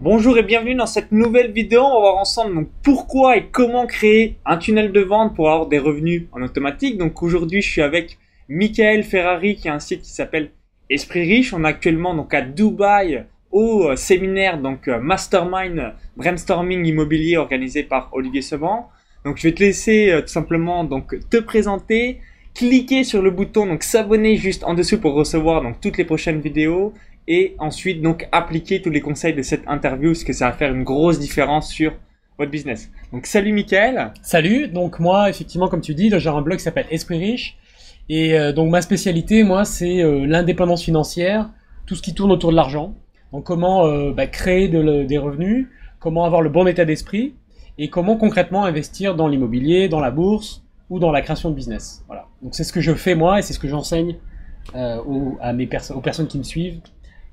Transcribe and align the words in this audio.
Bonjour 0.00 0.38
et 0.38 0.44
bienvenue 0.44 0.76
dans 0.76 0.86
cette 0.86 1.10
nouvelle 1.10 1.50
vidéo. 1.50 1.82
On 1.82 1.94
va 1.94 1.98
voir 1.98 2.18
ensemble 2.18 2.68
pourquoi 2.84 3.36
et 3.36 3.46
comment 3.50 3.84
créer 3.84 4.38
un 4.46 4.56
tunnel 4.56 4.92
de 4.92 5.00
vente 5.00 5.34
pour 5.34 5.50
avoir 5.50 5.66
des 5.66 5.80
revenus 5.80 6.28
en 6.30 6.40
automatique. 6.40 6.98
Donc 6.98 7.20
aujourd'hui, 7.20 7.62
je 7.62 7.68
suis 7.68 7.82
avec 7.82 8.16
Michael 8.48 9.02
Ferrari 9.02 9.56
qui 9.56 9.68
a 9.68 9.74
un 9.74 9.80
site 9.80 10.02
qui 10.02 10.12
s'appelle 10.12 10.52
Esprit 10.88 11.24
Riche. 11.24 11.52
On 11.52 11.64
est 11.64 11.68
actuellement 11.68 12.14
donc 12.14 12.32
à 12.32 12.42
Dubaï 12.42 13.24
au 13.50 13.88
euh, 13.88 13.96
séminaire 13.96 14.58
donc 14.62 14.86
euh, 14.86 15.00
Mastermind 15.00 15.94
Brainstorming 16.16 16.86
Immobilier 16.86 17.36
organisé 17.36 17.82
par 17.82 18.10
Olivier 18.12 18.42
Seban. 18.42 18.88
Donc 19.24 19.38
je 19.38 19.48
vais 19.48 19.52
te 19.52 19.64
laisser 19.64 20.10
euh, 20.10 20.20
tout 20.20 20.28
simplement 20.28 20.84
donc 20.84 21.16
te 21.28 21.38
présenter, 21.38 22.20
cliquer 22.54 23.02
sur 23.02 23.20
le 23.20 23.32
bouton 23.32 23.66
donc 23.66 23.82
s'abonner 23.82 24.36
juste 24.36 24.62
en 24.62 24.74
dessous 24.74 25.00
pour 25.00 25.14
recevoir 25.14 25.60
donc 25.60 25.80
toutes 25.80 25.98
les 25.98 26.04
prochaines 26.04 26.40
vidéos 26.40 26.94
et 27.28 27.54
ensuite 27.58 28.00
donc 28.00 28.26
appliquer 28.32 28.80
tous 28.80 28.90
les 28.90 29.02
conseils 29.02 29.34
de 29.34 29.42
cette 29.42 29.68
interview 29.68 30.12
parce 30.12 30.24
que 30.24 30.32
ça 30.32 30.46
va 30.46 30.52
faire 30.52 30.74
une 30.74 30.82
grosse 30.82 31.20
différence 31.20 31.70
sur 31.70 31.92
votre 32.38 32.50
business. 32.50 32.90
Donc 33.12 33.26
salut 33.26 33.52
Michael. 33.52 34.12
Salut, 34.22 34.68
donc 34.68 34.98
moi 34.98 35.28
effectivement 35.28 35.68
comme 35.68 35.82
tu 35.82 35.94
dis, 35.94 36.10
j'ai 36.10 36.28
un 36.28 36.40
blog 36.40 36.56
qui 36.56 36.64
s'appelle 36.64 36.86
Esprit 36.90 37.18
Riche 37.18 37.58
et 38.08 38.38
euh, 38.38 38.52
donc 38.52 38.70
ma 38.70 38.80
spécialité 38.80 39.44
moi 39.44 39.66
c'est 39.66 40.02
euh, 40.02 40.26
l'indépendance 40.26 40.82
financière, 40.82 41.50
tout 41.86 41.94
ce 41.94 42.02
qui 42.02 42.14
tourne 42.14 42.32
autour 42.32 42.50
de 42.50 42.56
l'argent. 42.56 42.94
Donc 43.32 43.44
comment 43.44 43.86
euh, 43.86 44.12
bah, 44.12 44.26
créer 44.26 44.68
des 44.68 45.18
revenus, 45.18 45.68
comment 46.00 46.24
avoir 46.24 46.40
le 46.40 46.48
bon 46.48 46.66
état 46.66 46.86
d'esprit 46.86 47.34
et 47.76 47.90
comment 47.90 48.16
concrètement 48.16 48.64
investir 48.64 49.14
dans 49.14 49.28
l'immobilier, 49.28 49.88
dans 49.88 50.00
la 50.00 50.10
bourse 50.10 50.64
ou 50.88 50.98
dans 50.98 51.12
la 51.12 51.20
création 51.20 51.50
de 51.50 51.54
business. 51.54 52.02
Voilà. 52.06 52.26
Donc 52.40 52.54
c'est 52.54 52.64
ce 52.64 52.72
que 52.72 52.80
je 52.80 52.94
fais 52.94 53.14
moi 53.14 53.38
et 53.38 53.42
c'est 53.42 53.52
ce 53.52 53.58
que 53.58 53.68
j'enseigne 53.68 54.16
aux, 54.74 55.38
personnes 56.02 56.26
qui 56.26 56.38
me 56.38 56.42
suivent 56.42 56.80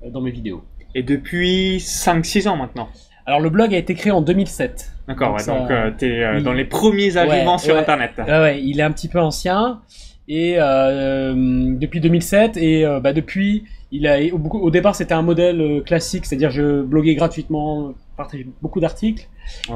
dans 0.04 0.20
mes 0.20 0.30
vidéos. 0.30 0.62
Et 0.94 1.02
depuis 1.02 1.78
5-6 1.78 2.48
ans 2.48 2.56
maintenant 2.56 2.88
Alors 3.26 3.40
le 3.40 3.50
blog 3.50 3.74
a 3.74 3.78
été 3.78 3.94
créé 3.94 4.12
en 4.12 4.22
2007. 4.22 4.92
D'accord, 5.08 5.36
donc, 5.36 5.46
donc 5.46 5.70
euh, 5.70 5.90
tu 5.96 6.06
es 6.06 6.24
euh, 6.24 6.40
dans 6.40 6.52
les 6.52 6.64
premiers 6.64 7.16
arrivants 7.16 7.58
sur 7.58 7.76
Internet. 7.76 8.12
ouais, 8.18 8.62
il 8.62 8.80
est 8.80 8.82
un 8.82 8.90
petit 8.90 9.08
peu 9.08 9.20
ancien. 9.20 9.82
Et 10.28 10.56
depuis 10.56 12.00
2007, 12.00 12.56
et 12.56 12.84
bah, 13.00 13.12
depuis, 13.12 13.64
il 13.92 14.08
a, 14.08 14.18
au, 14.34 14.38
au 14.38 14.70
départ 14.72 14.96
c'était 14.96 15.14
un 15.14 15.22
modèle 15.22 15.82
classique, 15.86 16.26
c'est-à-dire 16.26 16.50
je 16.50 16.82
bloguais 16.82 17.14
gratuitement, 17.14 17.94
partageais 18.16 18.46
beaucoup 18.60 18.80
d'articles. 18.80 19.28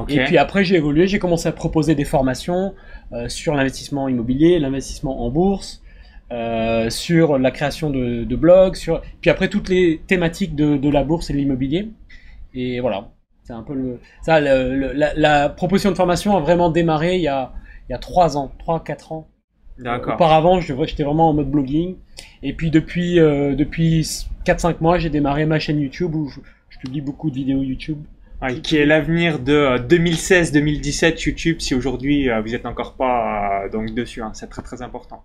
Et 0.09 0.25
puis 0.25 0.37
après 0.37 0.65
j'ai 0.65 0.75
évolué, 0.75 1.07
j'ai 1.07 1.19
commencé 1.19 1.47
à 1.47 1.53
proposer 1.53 1.95
des 1.95 2.03
formations 2.03 2.73
sur 3.29 3.53
l'investissement 3.53 4.09
immobilier, 4.09 4.59
l'investissement 4.59 5.23
en 5.23 5.29
bourse, 5.29 5.81
euh, 6.31 6.89
sur 6.89 7.37
la 7.37 7.51
création 7.51 7.89
de, 7.89 8.35
blogs, 8.35 8.75
sur 8.75 9.01
puis 9.19 9.29
après 9.29 9.49
toutes 9.49 9.69
les 9.69 10.01
thématiques 10.07 10.55
de, 10.55 10.89
la 10.89 11.03
bourse 11.03 11.29
et 11.29 11.33
de 11.33 11.37
l'immobilier. 11.37 11.89
Et 12.53 12.79
voilà, 12.79 13.09
c'est 13.43 13.53
un 13.53 13.63
peu 13.63 13.73
le 13.73 13.99
ça. 14.21 14.39
la, 14.39 15.49
proposition 15.49 15.91
de 15.91 15.95
formation 15.95 16.37
a 16.37 16.39
vraiment 16.39 16.69
démarré 16.69 17.15
il 17.15 17.21
y 17.21 17.27
a 17.27 17.53
il 17.89 17.91
y 17.91 17.95
a 17.95 17.99
trois 17.99 18.37
ans, 18.37 18.51
trois 18.59 18.83
quatre 18.83 19.11
ans. 19.11 19.27
D'accord. 19.77 20.13
Auparavant, 20.15 20.61
j'étais 20.61 21.03
vraiment 21.03 21.29
en 21.29 21.33
mode 21.33 21.49
blogging. 21.49 21.95
Et 22.43 22.53
puis 22.53 22.71
depuis 22.71 23.19
euh, 23.19 23.55
depuis 23.55 24.01
4-5 24.45 24.77
mois, 24.79 24.99
j'ai 24.99 25.09
démarré 25.09 25.45
ma 25.45 25.59
chaîne 25.59 25.79
YouTube 25.79 26.15
où 26.15 26.29
je, 26.29 26.39
publie 26.79 27.01
beaucoup 27.01 27.29
de 27.29 27.35
vidéos 27.35 27.61
YouTube. 27.61 27.99
Qui 28.63 28.77
est 28.77 28.85
l'avenir 28.85 29.39
de 29.39 29.77
2016-2017 29.87 31.05
euh, 31.05 31.15
YouTube 31.25 31.57
si 31.59 31.75
aujourd'hui 31.75 32.27
vous 32.43 32.55
êtes 32.55 32.65
encore 32.65 32.95
pas 32.95 33.69
donc 33.71 33.93
dessus. 33.93 34.21
Hein, 34.21 34.31
c'est 34.33 34.49
très 34.49 34.61
très 34.61 34.81
important. 34.81 35.23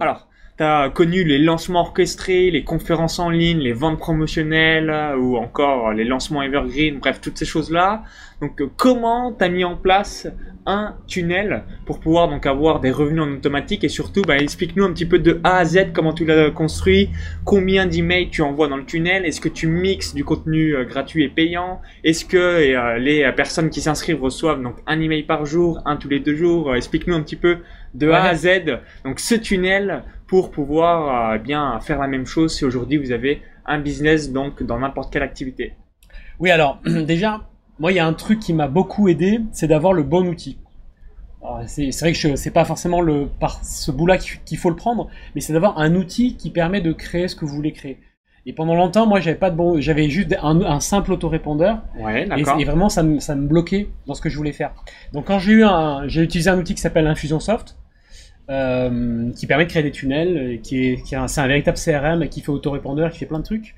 Alors, 0.00 0.28
T'as 0.56 0.88
connu 0.88 1.24
les 1.24 1.38
lancements 1.38 1.80
orchestrés, 1.80 2.52
les 2.52 2.62
conférences 2.62 3.18
en 3.18 3.28
ligne, 3.28 3.58
les 3.58 3.72
ventes 3.72 3.98
promotionnelles 3.98 4.88
euh, 4.88 5.16
ou 5.16 5.36
encore 5.36 5.92
les 5.92 6.04
lancements 6.04 6.42
evergreen, 6.42 7.00
bref, 7.00 7.20
toutes 7.20 7.36
ces 7.36 7.44
choses-là. 7.44 8.04
Donc, 8.40 8.60
euh, 8.60 8.70
comment 8.76 9.32
t'as 9.32 9.48
mis 9.48 9.64
en 9.64 9.74
place 9.74 10.28
un 10.64 10.94
tunnel 11.08 11.64
pour 11.86 11.98
pouvoir 11.98 12.28
donc 12.28 12.46
avoir 12.46 12.78
des 12.78 12.92
revenus 12.92 13.24
en 13.24 13.32
automatique? 13.32 13.82
Et 13.82 13.88
surtout, 13.88 14.22
bah, 14.22 14.36
explique-nous 14.36 14.84
un 14.84 14.92
petit 14.92 15.06
peu 15.06 15.18
de 15.18 15.40
A 15.42 15.56
à 15.56 15.64
Z 15.64 15.92
comment 15.92 16.12
tu 16.12 16.24
l'as 16.24 16.52
construit, 16.52 17.10
combien 17.44 17.86
d'emails 17.86 18.30
tu 18.30 18.42
envoies 18.42 18.68
dans 18.68 18.76
le 18.76 18.84
tunnel, 18.84 19.26
est-ce 19.26 19.40
que 19.40 19.48
tu 19.48 19.66
mixes 19.66 20.14
du 20.14 20.22
contenu 20.22 20.76
euh, 20.76 20.84
gratuit 20.84 21.24
et 21.24 21.28
payant, 21.28 21.80
est-ce 22.04 22.24
que 22.24 22.53
les 22.58 23.32
personnes 23.36 23.70
qui 23.70 23.80
s'inscrivent 23.80 24.22
reçoivent 24.22 24.62
donc 24.62 24.76
un 24.86 25.00
email 25.00 25.22
par 25.22 25.46
jour, 25.46 25.80
un 25.84 25.96
tous 25.96 26.08
les 26.08 26.20
deux 26.20 26.34
jours, 26.34 26.74
explique-nous 26.74 27.14
un 27.14 27.22
petit 27.22 27.36
peu 27.36 27.58
de 27.94 28.10
A 28.10 28.24
à 28.24 28.34
Z. 28.34 28.80
Donc 29.04 29.20
ce 29.20 29.34
tunnel 29.34 30.02
pour 30.26 30.50
pouvoir 30.50 31.32
euh, 31.34 31.38
bien 31.38 31.78
faire 31.80 31.98
la 31.98 32.08
même 32.08 32.26
chose 32.26 32.56
si 32.56 32.64
aujourd'hui 32.64 32.96
vous 32.96 33.12
avez 33.12 33.42
un 33.66 33.78
business 33.78 34.32
donc 34.32 34.62
dans 34.62 34.78
n'importe 34.78 35.12
quelle 35.12 35.22
activité. 35.22 35.74
Oui, 36.40 36.50
alors 36.50 36.80
déjà, 36.84 37.42
moi 37.78 37.92
il 37.92 37.96
y 37.96 38.00
a 38.00 38.06
un 38.06 38.12
truc 38.14 38.40
qui 38.40 38.52
m'a 38.52 38.68
beaucoup 38.68 39.08
aidé, 39.08 39.40
c'est 39.52 39.68
d'avoir 39.68 39.92
le 39.92 40.02
bon 40.02 40.26
outil. 40.26 40.58
C'est 41.66 41.90
vrai 42.00 42.14
que 42.14 42.36
c'est 42.36 42.50
pas 42.50 42.64
forcément 42.64 43.02
le, 43.02 43.26
par 43.26 43.62
ce 43.62 43.90
bout-là 43.92 44.16
qu'il 44.16 44.56
faut 44.56 44.70
le 44.70 44.76
prendre, 44.76 45.10
mais 45.34 45.42
c'est 45.42 45.52
d'avoir 45.52 45.78
un 45.78 45.94
outil 45.94 46.36
qui 46.36 46.50
permet 46.50 46.80
de 46.80 46.90
créer 46.92 47.28
ce 47.28 47.36
que 47.36 47.44
vous 47.44 47.54
voulez 47.54 47.72
créer. 47.72 48.00
Et 48.46 48.52
pendant 48.52 48.74
longtemps, 48.74 49.06
moi, 49.06 49.20
j'avais 49.20 49.38
pas 49.38 49.50
de 49.50 49.56
bon, 49.56 49.80
j'avais 49.80 50.10
juste 50.10 50.36
un, 50.42 50.80
simple 50.80 51.12
autorépondeur. 51.12 51.82
Ouais, 51.98 52.28
et, 52.28 52.60
et, 52.60 52.64
vraiment, 52.64 52.88
ça 52.90 53.02
me, 53.02 53.18
ça 53.18 53.34
me 53.34 53.46
bloquait 53.46 53.88
dans 54.06 54.14
ce 54.14 54.20
que 54.20 54.28
je 54.28 54.36
voulais 54.36 54.52
faire. 54.52 54.72
Donc, 55.12 55.26
quand 55.26 55.38
j'ai 55.38 55.52
eu 55.52 55.64
un, 55.64 56.06
j'ai 56.08 56.22
utilisé 56.22 56.50
un 56.50 56.58
outil 56.58 56.74
qui 56.74 56.82
s'appelle 56.82 57.06
Infusionsoft, 57.06 57.76
euh, 58.50 59.32
qui 59.32 59.46
permet 59.46 59.64
de 59.64 59.70
créer 59.70 59.82
des 59.82 59.90
tunnels, 59.90 60.36
euh, 60.36 60.56
qui 60.58 60.84
est, 60.84 61.02
qui 61.02 61.16
c'est 61.26 61.40
un 61.40 61.46
véritable 61.46 61.78
CRM 61.78 62.28
qui 62.28 62.42
fait 62.42 62.50
autorépondeur, 62.50 63.10
qui 63.10 63.18
fait 63.18 63.26
plein 63.26 63.38
de 63.38 63.44
trucs. 63.44 63.74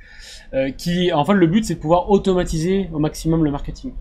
Euh, 0.55 0.71
qui, 0.71 1.13
en 1.13 1.25
fait, 1.25 1.35
le 1.35 1.47
but 1.47 1.65
c'est 1.65 1.75
de 1.75 1.81
pouvoir 1.81 2.11
automatiser 2.11 2.89
au 2.93 2.99
maximum 2.99 3.45
le 3.45 3.51
marketing. 3.51 3.93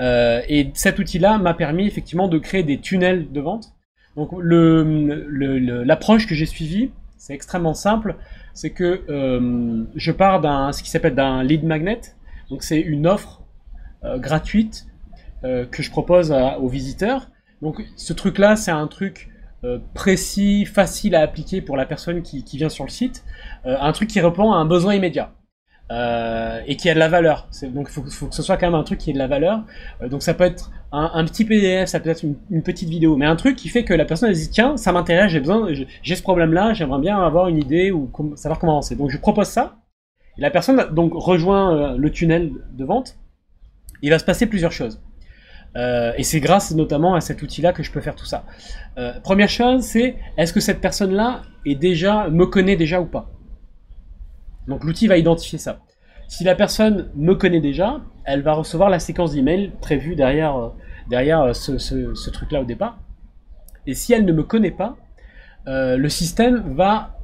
Euh, 0.00 0.42
et 0.48 0.70
cet 0.74 0.98
outil-là 0.98 1.38
m'a 1.38 1.54
permis 1.54 1.86
effectivement 1.86 2.28
de 2.28 2.38
créer 2.38 2.62
des 2.62 2.78
tunnels 2.78 3.30
de 3.30 3.40
vente. 3.40 3.72
Donc 4.16 4.30
le, 4.38 5.84
l'approche 5.84 6.26
que 6.26 6.34
j'ai 6.34 6.46
suivie, 6.46 6.90
c'est 7.22 7.34
extrêmement 7.34 7.74
simple. 7.74 8.16
C'est 8.52 8.70
que 8.70 9.02
euh, 9.08 9.84
je 9.94 10.12
pars 10.12 10.40
d'un 10.40 10.72
ce 10.72 10.82
qui 10.82 10.90
s'appelle 10.90 11.14
d'un 11.14 11.42
lead 11.42 11.64
magnet. 11.64 12.00
Donc 12.50 12.62
c'est 12.62 12.80
une 12.80 13.06
offre 13.06 13.42
euh, 14.04 14.18
gratuite 14.18 14.86
que 15.72 15.82
je 15.82 15.90
propose 15.90 16.32
aux 16.60 16.68
visiteurs. 16.68 17.28
Donc 17.62 17.82
ce 17.96 18.12
truc-là, 18.12 18.54
c'est 18.54 18.70
un 18.70 18.86
truc 18.86 19.32
euh, 19.64 19.78
précis, 19.94 20.64
facile 20.64 21.14
à 21.14 21.20
appliquer 21.20 21.60
pour 21.60 21.76
la 21.76 21.86
personne 21.86 22.22
qui, 22.22 22.44
vient 22.54 22.68
sur 22.68 22.82
le 22.82 22.90
site, 22.90 23.24
euh, 23.64 23.76
un 23.80 23.92
truc 23.92 24.08
qui 24.08 24.20
répond 24.20 24.50
à 24.50 24.56
un 24.56 24.64
besoin 24.64 24.94
immédiat. 24.94 25.32
Euh, 25.90 26.60
et 26.66 26.76
qui 26.76 26.88
a 26.88 26.94
de 26.94 26.98
la 26.98 27.08
valeur. 27.08 27.48
Donc 27.64 27.88
il 27.90 27.92
faut, 27.92 28.02
que 28.02 28.34
ce 28.34 28.42
soit 28.42 28.56
quand 28.56 28.66
même 28.66 28.74
un 28.74 28.82
truc 28.82 28.98
qui 28.98 29.10
ait 29.10 29.12
de 29.12 29.18
la 29.18 29.26
valeur. 29.26 29.62
donc 30.08 30.22
ça 30.22 30.32
peut 30.32 30.44
être 30.44 30.70
un, 30.90 31.24
petit 31.24 31.44
PDF, 31.44 31.88
ça 31.88 32.00
peut 32.00 32.08
être 32.08 32.22
une, 32.22 32.62
petite 32.62 32.88
vidéo, 32.88 33.16
mais 33.16 33.26
un 33.26 33.36
truc 33.36 33.56
qui 33.56 33.68
fait 33.68 33.84
que 33.84 33.92
la 33.92 34.06
personne 34.06 34.30
elle 34.30 34.36
dit 34.36 34.48
tiens 34.48 34.78
ça 34.78 34.92
m'intéresse, 34.92 35.32
j'ai 35.32 35.40
besoin, 35.40 35.68
j'ai 36.02 36.16
ce 36.16 36.22
problème-là, 36.22 36.72
j'aimerais 36.72 37.00
bien 37.00 37.20
avoir 37.22 37.48
une 37.48 37.58
idée 37.58 37.90
ou 37.90 38.10
savoir 38.36 38.58
comment 38.58 38.72
avancer. 38.72 38.96
Donc 38.96 39.10
je 39.10 39.18
propose 39.18 39.48
ça. 39.48 39.76
La 40.38 40.50
personne 40.50 40.82
donc 40.94 41.12
rejoint 41.14 41.94
le 41.96 42.10
tunnel 42.10 42.52
de 42.72 42.84
vente. 42.84 43.16
Il 44.00 44.10
va 44.10 44.18
se 44.18 44.24
passer 44.24 44.46
plusieurs 44.46 44.72
choses. 44.72 44.98
Euh, 45.76 46.12
et 46.16 46.22
c'est 46.22 46.40
grâce 46.40 46.74
notamment 46.74 47.14
à 47.14 47.20
cet 47.20 47.42
outil-là 47.42 47.72
que 47.72 47.82
je 47.82 47.90
peux 47.90 48.00
faire 48.00 48.14
tout 48.14 48.26
ça. 48.26 48.44
Euh, 48.98 49.12
première 49.20 49.48
chose, 49.48 49.82
c'est 49.82 50.16
est-ce 50.36 50.52
que 50.52 50.60
cette 50.60 50.80
personne-là 50.80 51.42
est 51.64 51.74
déjà 51.74 52.28
me 52.28 52.46
connaît 52.46 52.76
déjà 52.76 53.00
ou 53.00 53.06
pas? 53.06 53.30
Donc 54.68 54.84
l'outil 54.84 55.06
va 55.06 55.16
identifier 55.16 55.58
ça. 55.58 55.80
Si 56.28 56.44
la 56.44 56.54
personne 56.54 57.10
me 57.14 57.34
connaît 57.34 57.60
déjà, 57.60 58.00
elle 58.24 58.42
va 58.42 58.54
recevoir 58.54 58.88
la 58.88 58.98
séquence 58.98 59.32
d'email 59.32 59.72
prévue 59.80 60.14
derrière, 60.14 60.56
euh, 60.56 60.68
derrière 61.10 61.54
ce, 61.54 61.78
ce, 61.78 62.30
truc-là 62.30 62.62
au 62.62 62.64
départ. 62.64 62.98
Et 63.86 63.94
si 63.94 64.12
elle 64.12 64.24
ne 64.24 64.32
me 64.32 64.42
connaît 64.42 64.70
pas, 64.70 64.96
le 65.66 66.08
système 66.08 66.74
va 66.74 67.18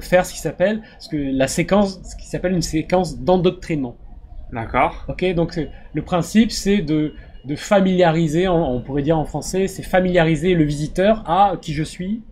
faire 0.00 0.24
ce 0.24 0.32
qui 0.32 0.38
s'appelle 0.38 0.82
la 1.12 1.48
séquence, 1.48 2.00
ce 2.02 2.16
qui 2.16 2.26
s'appelle 2.26 2.52
une 2.52 2.62
séquence 2.62 3.18
d'endoctrinement. 3.18 3.96
D'accord. 4.52 5.04
Ok, 5.08 5.24
donc 5.34 5.60
le 5.92 6.02
principe 6.02 6.50
c'est 6.50 6.78
de 6.78 7.14
de 7.44 7.56
familiariser, 7.56 8.48
on 8.48 8.80
pourrait 8.80 9.02
dire 9.02 9.18
en 9.18 9.24
français, 9.24 9.66
c'est 9.66 9.82
familiariser 9.82 10.54
le 10.54 10.64
visiteur 10.64 11.28
à 11.28 11.54
qui 11.60 11.72
je 11.72 11.82
suis, 11.82 12.22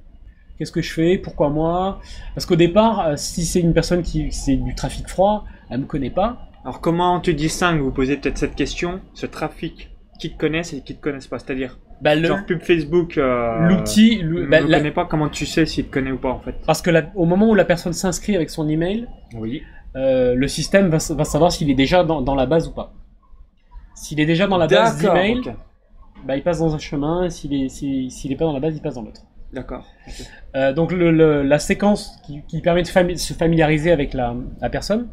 qu'est-ce 0.59 0.73
que 0.73 0.83
je 0.83 0.93
fais, 0.93 1.19
pourquoi 1.19 1.51
moi? 1.51 2.01
Parce 2.35 2.47
qu'au 2.47 2.57
départ, 2.57 3.07
euh, 3.07 3.13
si 3.17 3.45
c'est 3.45 3.61
une 3.61 3.75
personne 3.75 4.03
qui 4.03 4.33
c'est 4.33 4.57
du 4.57 4.75
trafic 4.75 5.09
froid, 5.09 5.45
elle 5.71 5.81
me 5.81 5.87
connaît 5.87 6.11
pas. 6.11 6.49
Alors 6.65 6.81
comment 6.81 7.21
tu 7.21 7.35
distingues, 7.35 7.81
vous 7.81 7.93
posez 7.93 8.17
peut-être 8.17 8.39
cette 8.39 8.55
question, 8.55 9.01
ce 9.15 9.27
trafic, 9.27 9.91
qui 10.19 10.33
te 10.33 10.39
connaissent 10.39 10.73
et 10.73 10.83
qui 10.83 10.97
te 10.97 11.01
connaissent 11.01 11.29
pas, 11.29 11.39
c'est-à-dire 11.39 11.79
bah, 12.01 12.15
le, 12.15 12.27
genre 12.27 12.45
pub 12.45 12.61
Facebook, 12.61 13.19
euh, 13.19 13.69
l'outil, 13.69 14.23
ne 14.23 14.47
bah, 14.47 14.61
connaît 14.61 14.91
pas, 14.91 15.05
comment 15.05 15.29
tu 15.29 15.47
sais 15.47 15.67
s'il 15.67 15.87
te 15.87 15.93
connaît 15.93 16.13
ou 16.13 16.19
pas 16.19 16.31
en 16.31 16.41
fait 16.41 16.55
Parce 16.67 16.83
que 16.83 16.91
au 17.15 17.25
moment 17.25 17.49
où 17.49 17.55
la 17.55 17.65
personne 17.65 17.93
s'inscrit 17.93 18.37
avec 18.37 18.51
son 18.51 18.69
email, 18.69 19.09
oui. 19.35 19.63
Euh, 19.97 20.35
le 20.35 20.49
système 20.49 20.89
va, 20.89 20.99
va 20.99 21.25
savoir 21.25 21.51
s'il 21.51 21.71
est 21.71 21.75
déjà 21.75 22.05
dans, 22.05 22.21
dans 22.21 22.35
la 22.35 22.47
base 22.47 22.69
ou 22.69 22.73
pas. 22.73 22.93
S'il 23.95 24.21
est 24.21 24.27
déjà 24.27 24.47
dans 24.47 24.59
la 24.59 24.67
base 24.67 25.01
d'email, 25.01 25.43
bah, 26.25 26.37
il 26.37 26.43
passe 26.43 26.61
dans 26.61 26.75
un 26.75 26.79
chemin. 26.79 27.31
S'il 27.31 27.55
est, 27.55 27.69
s'il, 27.69 28.33
est 28.33 28.37
pas 28.37 28.45
dans 28.45 28.53
la 28.53 28.61
base, 28.61 28.77
il 28.77 28.83
passe 28.83 28.95
dans 28.95 29.03
l'autre. 29.03 29.23
D'accord. 29.53 29.87
Euh, 30.57 30.73
donc 30.73 30.93
la 30.93 31.59
séquence 31.59 32.17
qui, 32.27 32.61
permet 32.61 32.83
de 32.83 33.17
se 33.17 33.33
familiariser 33.33 33.91
avec 33.91 34.15
la, 34.15 34.35
personne, 34.71 35.09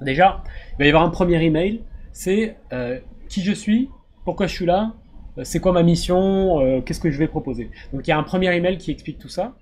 déjà, 0.00 0.42
il 0.74 0.78
va 0.78 0.84
y 0.86 0.88
avoir 0.88 1.04
un 1.04 1.10
premier 1.10 1.42
email. 1.42 1.82
c'est 2.12 2.56
euh, 2.72 2.98
qui 3.28 3.42
je 3.42 3.52
suis, 3.52 3.90
pourquoi 4.24 4.46
je 4.46 4.54
suis 4.54 4.66
là, 4.66 4.94
euh, 5.36 5.42
c'est 5.44 5.60
quoi 5.60 5.72
ma 5.72 5.82
mission, 5.82 6.82
qu'est-ce 6.84 7.00
que 7.00 7.10
je 7.10 7.18
vais 7.18 7.28
proposer. 7.28 7.70
Donc 7.92 8.06
il 8.06 8.10
y 8.10 8.12
a 8.12 8.18
un 8.18 8.22
premier 8.22 8.54
email 8.54 8.78
qui 8.78 8.90
explique 8.90 9.18
tout 9.18 9.28
ça. 9.28 9.54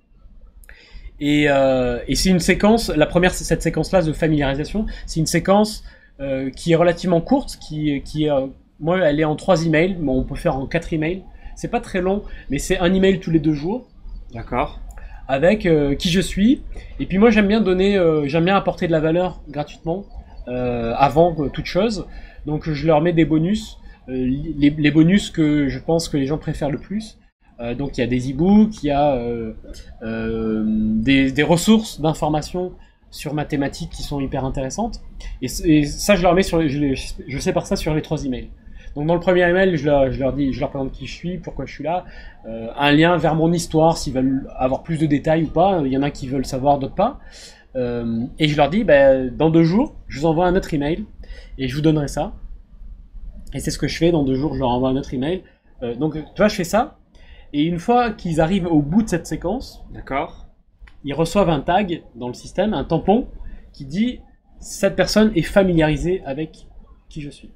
Et, 1.19 1.49
c'est 2.15 2.29
une 2.29 2.41
séquence, 2.41 2.91
la 2.91 3.07
première, 3.07 3.33
cette 3.33 3.63
séquence-là 3.63 4.03
de 4.03 4.13
familiarisation, 4.13 4.87
c'est 5.07 5.21
une 5.21 5.27
séquence 5.27 5.83
qui 6.55 6.73
est 6.73 6.77
relativement 6.77 7.21
courte, 7.21 7.59
qui, 7.61 8.03
qui 8.03 8.31
euh, 8.31 8.47
moi, 8.81 8.99
elle 8.99 9.21
est 9.21 9.25
en 9.25 9.37
trois 9.37 9.65
emails, 9.65 9.97
mais 9.99 10.11
on 10.11 10.25
peut 10.25 10.35
faire 10.35 10.57
en 10.57 10.67
quatre 10.67 10.93
emails. 10.93 11.23
C'est 11.55 11.69
pas 11.69 11.81
très 11.81 12.01
long, 12.01 12.23
mais 12.51 12.59
c'est 12.59 12.79
un 12.79 12.93
email 12.93 13.21
tous 13.21 13.31
les 13.31 13.39
deux 13.39 13.55
jours 13.55 13.89
D'accord. 14.33 14.81
avec 15.29 15.67
euh, 15.67 15.95
qui 15.95 16.11
je 16.11 16.21
suis. 16.21 16.63
Et 17.01 17.07
puis 17.07 17.19
moi, 17.19 17.31
j'aime 17.31 17.49
bien 17.49 17.61
donner, 17.61 17.97
euh, 17.97 18.27
j'aime 18.27 18.45
bien 18.45 18.57
apporter 18.57 18.87
de 18.87 18.93
la 18.93 19.01
valeur 19.01 19.41
gratuitement 19.49 20.05
euh, 20.49 20.95
avant 20.97 21.35
toute 21.49 21.67
chose. 21.67 22.07
Donc 22.47 22.71
je 22.71 22.87
leur 22.87 23.01
mets 23.01 23.13
des 23.13 23.25
bonus, 23.25 23.79
les, 24.07 24.91
bonus 24.93 25.31
que 25.31 25.69
je 25.69 25.79
pense 25.81 26.09
que 26.09 26.17
les 26.17 26.27
gens 26.27 26.39
préfèrent 26.39 26.71
le 26.71 26.79
plus. 26.79 27.19
Donc 27.77 27.97
il 27.97 28.03
y 28.03 28.05
a 28.05 28.07
des 28.07 28.31
e-books, 28.31 28.85
il 28.85 28.87
y 28.87 28.91
a 28.93 29.19
des, 30.03 31.43
ressources 31.43 32.01
d'informations 32.01 32.73
sur 33.11 33.35
ma 33.35 33.45
thématique 33.45 33.91
qui 33.91 34.05
sont 34.05 34.21
hyper 34.21 34.45
intéressantes. 34.45 35.01
Et, 35.43 35.49
ça, 35.49 36.15
je 36.15 36.23
leur 36.23 36.35
mets 36.35 36.45
sur, 36.45 36.69
je, 36.69 36.95
je 37.27 37.39
ça 37.39 37.75
sur 37.75 37.95
les 37.95 38.03
trois 38.03 38.25
emails. 38.25 38.51
Donc 38.97 39.07
dans 39.07 39.15
le 39.15 39.21
premier 39.21 39.43
email, 39.43 39.77
je 39.77 39.85
leur, 39.85 40.11
je 40.11 40.19
leur 40.19 40.33
dis, 40.33 40.55
je 40.55 40.61
leur 40.61 40.71
présente 40.71 40.91
qui 40.91 41.07
je 41.07 41.13
suis, 41.13 41.37
pourquoi 41.37 41.67
je 41.67 41.73
suis 41.75 41.85
là, 41.85 42.07
euh, 42.47 42.69
un 42.77 42.93
lien 42.93 43.19
vers 43.19 43.35
mon 43.35 43.53
histoire, 43.53 43.99
s'ils 43.99 44.15
veulent 44.15 44.49
avoir 44.57 44.83
plus 44.83 44.99
de 44.99 45.05
détails 45.05 45.45
ou 45.45 45.49
pas. 45.49 45.83
Il 45.85 45.93
y 45.93 45.99
en 45.99 46.03
a 46.03 46.11
qui 46.11 46.27
veulent 46.29 46.47
savoir, 46.47 46.79
d'autres 46.79 46.95
pas. 46.95 47.21
Euh, 47.77 48.25
et 48.39 48.49
je 48.49 48.57
leur 48.57 48.71
dis, 48.71 48.85
ben, 48.85 49.31
dans 49.37 49.51
deux 49.51 49.65
jours, 49.65 49.95
je 50.09 50.19
vous 50.19 50.27
envoie 50.27 50.47
un 50.47 50.57
autre 50.57 50.73
email 50.73 51.05
et 51.59 51.69
je 51.69 51.77
vous 51.77 51.83
donnerai 51.83 52.09
ça. 52.09 52.33
Et 53.53 53.61
c'est 53.61 53.71
ce 53.71 53.79
que 53.79 53.87
je 53.87 53.99
fais. 53.99 54.11
Dans 54.11 54.25
deux 54.25 54.35
jours, 54.35 54.55
je 54.55 54.61
leur 54.61 54.71
envoie 54.71 54.89
un 54.89 54.97
autre 54.97 55.13
email. 55.13 55.43
Euh, 55.83 55.95
donc, 55.95 56.15
tu 56.15 56.23
vois, 56.39 56.49
je 56.49 56.55
fais 56.55 56.65
ça. 56.65 56.97
Et 57.53 57.65
une 57.65 57.79
fois 57.79 58.13
qu'ils 58.13 58.41
arrivent 58.41 58.67
au 58.67 58.81
bout 58.81 59.03
de 59.03 59.11
cette 59.11 59.27
séquence, 59.27 59.85
D'accord. 59.93 60.47
ils 61.05 61.13
reçoivent 61.13 61.51
un 61.51 61.61
tag 61.61 62.03
dans 62.15 62.29
le 62.29 62.35
système, 62.35 62.73
un 62.73 62.85
tampon, 62.85 63.29
qui 63.75 63.85
dit 63.85 64.21
cette 64.59 64.97
personne 64.97 65.33
est 65.35 65.43
familiarisée 65.43 66.23
avec 66.25 66.67
qui 67.11 67.21
je 67.21 67.29
suis. 67.29 67.51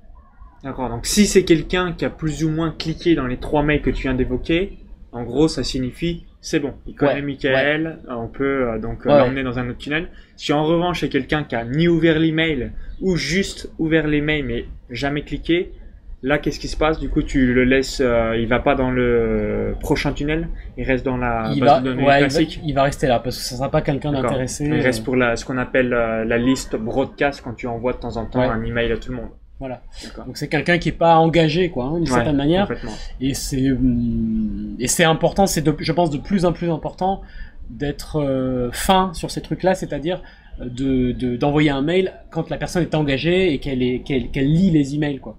D'accord. 0.62 0.89
Donc 0.89 1.07
si 1.07 1.27
c'est 1.27 1.45
quelqu'un 1.45 1.93
qui 1.93 2.05
a 2.05 2.11
plus 2.11 2.45
ou 2.45 2.51
moins 2.51 2.71
cliqué 2.71 3.15
dans 3.15 3.27
les 3.27 3.39
trois 3.39 3.62
mails 3.62 3.83
que 3.83 3.91
tu 3.91 4.03
viens 4.03 4.15
d'évoquer, 4.15 4.79
en 5.12 5.25
gros, 5.25 5.49
ça 5.49 5.65
signifie 5.65 6.25
c'est 6.43 6.59
bon. 6.59 6.73
Il 6.87 6.95
connaît 6.95 7.15
Ouais, 7.17 7.23
Michael, 7.23 7.99
on 8.09 8.27
peut 8.29 8.69
euh, 8.71 8.79
donc 8.79 9.07
euh, 9.07 9.11
Ouais, 9.11 9.19
l'emmener 9.19 9.43
dans 9.43 9.59
un 9.59 9.69
autre 9.69 9.79
tunnel. 9.79 10.09
Si 10.37 10.53
en 10.53 10.65
revanche 10.65 11.01
c'est 11.01 11.11
quelqu'un 11.11 11.45
qui 11.45 11.55
a 11.55 11.65
ni 11.65 11.87
ouvert 11.87 12.19
l'email 12.19 12.73
ou 13.03 13.17
juste 13.17 13.71
ouvert 13.79 14.07
l'email 14.07 14.43
mais 14.43 14.65
jamais 14.89 15.23
cliqué, 15.23 15.73
là 16.23 16.39
qu'est-ce 16.39 16.59
qui 16.59 16.69
se 16.69 16.79
passe? 16.79 16.99
Du 16.99 17.11
coup, 17.11 17.23
tu 17.23 17.53
le 17.53 17.65
laisses, 17.65 18.01
euh, 18.03 18.37
il 18.39 18.47
va 18.47 18.59
pas 18.59 18.75
dans 18.75 18.91
le 18.91 19.75
prochain 19.81 20.12
tunnel, 20.15 20.49
il 20.79 20.85
reste 20.85 21.05
dans 21.05 21.19
la 21.19 21.51
il, 21.55 21.61
base 21.61 21.69
va, 21.69 21.81
de 21.81 21.85
données 21.85 22.07
ouais, 22.07 22.19
il, 22.21 22.23
va, 22.23 22.29
classique. 22.29 22.61
il 22.65 22.75
va 22.75 22.85
rester 22.85 23.07
là 23.07 23.19
parce 23.19 23.37
que 23.37 23.43
ça 23.43 23.57
sera 23.57 23.71
pas 23.71 23.83
quelqu'un 23.83 24.12
d'intéressé. 24.12 24.65
Il 24.65 24.81
reste 24.81 25.05
pour 25.05 25.17
la, 25.17 25.37
ce 25.37 25.45
qu'on 25.45 25.59
appelle 25.59 25.93
euh, 25.93 26.25
la 26.25 26.39
liste 26.39 26.75
broadcast 26.75 27.43
quand 27.45 27.53
tu 27.53 27.67
envoies 27.67 27.93
de 27.93 27.99
temps 27.99 28.17
en 28.17 28.25
temps 28.25 28.41
un 28.41 28.62
email 28.65 28.91
à 28.93 28.97
tout 28.97 29.11
le 29.11 29.17
monde. 29.19 29.31
Voilà. 29.61 29.83
Donc 30.27 30.37
c'est 30.39 30.49
quelqu'un 30.49 30.79
qui 30.79 30.89
est 30.89 30.93
pas 31.07 31.17
engagé, 31.17 31.69
quoi, 31.69 31.85
hein, 31.85 31.93
d'une 32.01 32.05
Ouais, 32.05 32.15
certaine 32.15 32.37
manière. 32.37 32.67
Et 33.21 33.35
c'est 33.35 33.71
hum, 33.71 34.75
et 34.81 34.89
c'est 34.89 35.05
important, 35.05 35.47
c'est 35.47 35.62
je 35.79 35.93
pense 35.93 36.11
de 36.11 36.19
plus 36.19 36.45
en 36.47 36.53
plus 36.53 36.71
important 36.71 37.21
d'être 37.69 38.17
euh, 38.21 38.71
fin 38.73 39.12
sur 39.12 39.31
ces 39.31 39.43
trucs-là, 39.43 39.75
c'est-à-dire 39.75 40.23
euh, 40.61 40.65
de 40.65 41.12
de- 41.12 41.37
d'envoyer 41.37 41.71
un 41.71 41.83
mail 41.83 42.15
quand 42.31 42.49
la 42.51 42.57
personne 42.57 42.83
est 42.83 42.95
engagée 42.95 43.53
et 43.53 43.59
qu'elle 43.59 43.83
est 43.83 44.01
qu'elle 44.01 44.31
qu'elle 44.31 44.51
lit 44.51 44.71
les 44.71 44.95
emails, 44.95 45.19
quoi. 45.19 45.37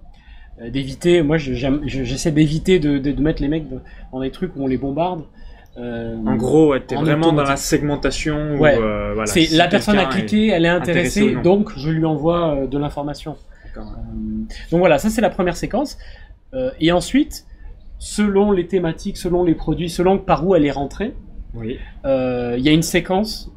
Euh, 0.60 0.70
d'éviter, 0.70 1.22
moi 1.22 1.36
j'essaie 1.38 2.30
d'éviter 2.30 2.78
de, 2.78 2.98
de, 2.98 3.10
de 3.10 3.20
mettre 3.22 3.42
les 3.42 3.48
mecs 3.48 3.64
dans- 4.12 4.20
des 4.20 4.30
trucs 4.30 4.54
où 4.56 4.62
on 4.62 4.66
les 4.68 4.78
bombarde. 4.78 5.24
Euh, 5.78 6.16
En 6.26 6.36
gros, 6.36 6.68
ouais, 6.72 6.80
t'es 6.80 6.96
En 6.96 7.00
vraiment 7.02 7.32
dans 7.32 7.42
la 7.44 7.56
segmentation 7.56 8.56
Ouais. 8.58 8.76
voilà, 8.76 9.26
c'est 9.26 9.46
si 9.46 9.56
la 9.56 9.66
personne 9.68 9.98
a 9.98 10.04
cliqué, 10.04 10.48
elle 10.48 10.64
est 10.64 10.68
intéressé 10.68 11.20
intéressée, 11.22 11.42
donc 11.42 11.72
je 11.76 11.90
lui 11.90 12.04
envoie 12.04 12.66
de 12.70 12.78
l'information. 12.78 13.36
D'accord. 13.74 13.92
Euh, 13.96 14.44
donc 14.70 14.80
voilà, 14.80 14.98
ça 14.98 15.10
c'est 15.10 15.20
la 15.20 15.30
première 15.30 15.56
séquence. 15.56 15.98
Euh, 16.54 16.70
et 16.80 16.92
ensuite, 16.92 17.46
selon 17.98 18.52
les 18.52 18.66
thématiques, 18.66 19.16
selon 19.16 19.44
les 19.44 19.54
produits, 19.54 19.88
selon 19.88 20.18
par 20.18 20.46
où 20.46 20.54
elle 20.54 20.66
est 20.66 20.70
rentrée, 20.72 21.14
Oui. 21.54 21.78
euh, 22.04 22.56
il 22.58 22.64
y 22.64 22.68
a 22.68 22.72
une 22.72 22.82
séquence. 22.82 23.50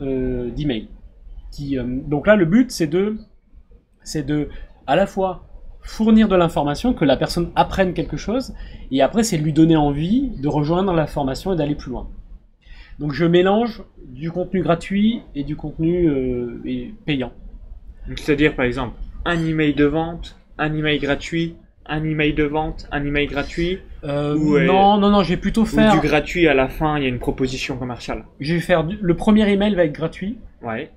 Qui, 1.51 1.77
euh, 1.77 1.83
donc 2.07 2.27
là, 2.27 2.35
le 2.35 2.45
but 2.45 2.71
c'est 2.71 2.87
de, 2.87 3.17
c'est 4.03 4.25
de 4.25 4.49
à 4.87 4.95
la 4.95 5.07
fois 5.07 5.43
fournir 5.81 6.27
de 6.27 6.35
l'information, 6.35 6.93
que 6.93 7.05
la 7.05 7.15
personne 7.17 7.51
apprenne 7.55 7.93
quelque 7.93 8.17
chose, 8.17 8.53
et 8.91 9.01
après 9.01 9.23
c'est 9.23 9.37
de 9.37 9.43
lui 9.43 9.53
donner 9.53 9.75
envie 9.75 10.31
de 10.41 10.47
rejoindre 10.47 10.93
la 10.93 11.07
formation 11.07 11.53
et 11.53 11.55
d'aller 11.55 11.75
plus 11.75 11.91
loin. 11.91 12.09
Donc 12.99 13.11
je 13.11 13.25
mélange 13.25 13.83
du 14.07 14.31
contenu 14.31 14.61
gratuit 14.63 15.21
et 15.35 15.43
du 15.43 15.55
contenu 15.55 16.07
euh, 16.07 16.61
et 16.65 16.93
payant. 17.05 17.31
C'est-à-dire, 18.15 18.55
par 18.55 18.65
exemple, 18.65 18.93
un 19.25 19.45
email 19.45 19.73
de 19.73 19.85
vente, 19.85 20.37
un 20.57 20.73
email 20.73 20.99
gratuit, 20.99 21.55
un 21.87 22.03
email 22.03 22.33
de 22.33 22.43
vente, 22.43 22.87
un 22.91 23.03
email 23.05 23.27
gratuit, 23.27 23.79
Euh, 24.03 24.35
Ouais. 24.37 24.65
Non, 24.67 24.97
non, 24.99 25.09
non, 25.09 25.23
je 25.23 25.29
vais 25.29 25.37
plutôt 25.37 25.65
faire. 25.65 25.95
ou 25.95 25.99
du 25.99 26.07
gratuit 26.07 26.47
à 26.47 26.53
la 26.53 26.67
fin, 26.67 26.97
il 26.97 27.03
y 27.03 27.05
a 27.07 27.09
une 27.09 27.17
proposition 27.19 27.75
commerciale. 27.77 28.23
Je 28.39 28.53
vais 28.53 28.59
faire 28.59 28.83
du- 28.83 28.97
le 29.01 29.15
premier 29.15 29.49
email 29.51 29.73
va 29.73 29.83
être 29.85 29.93
gratuit. 29.93 30.37
Ouais. 30.61 30.91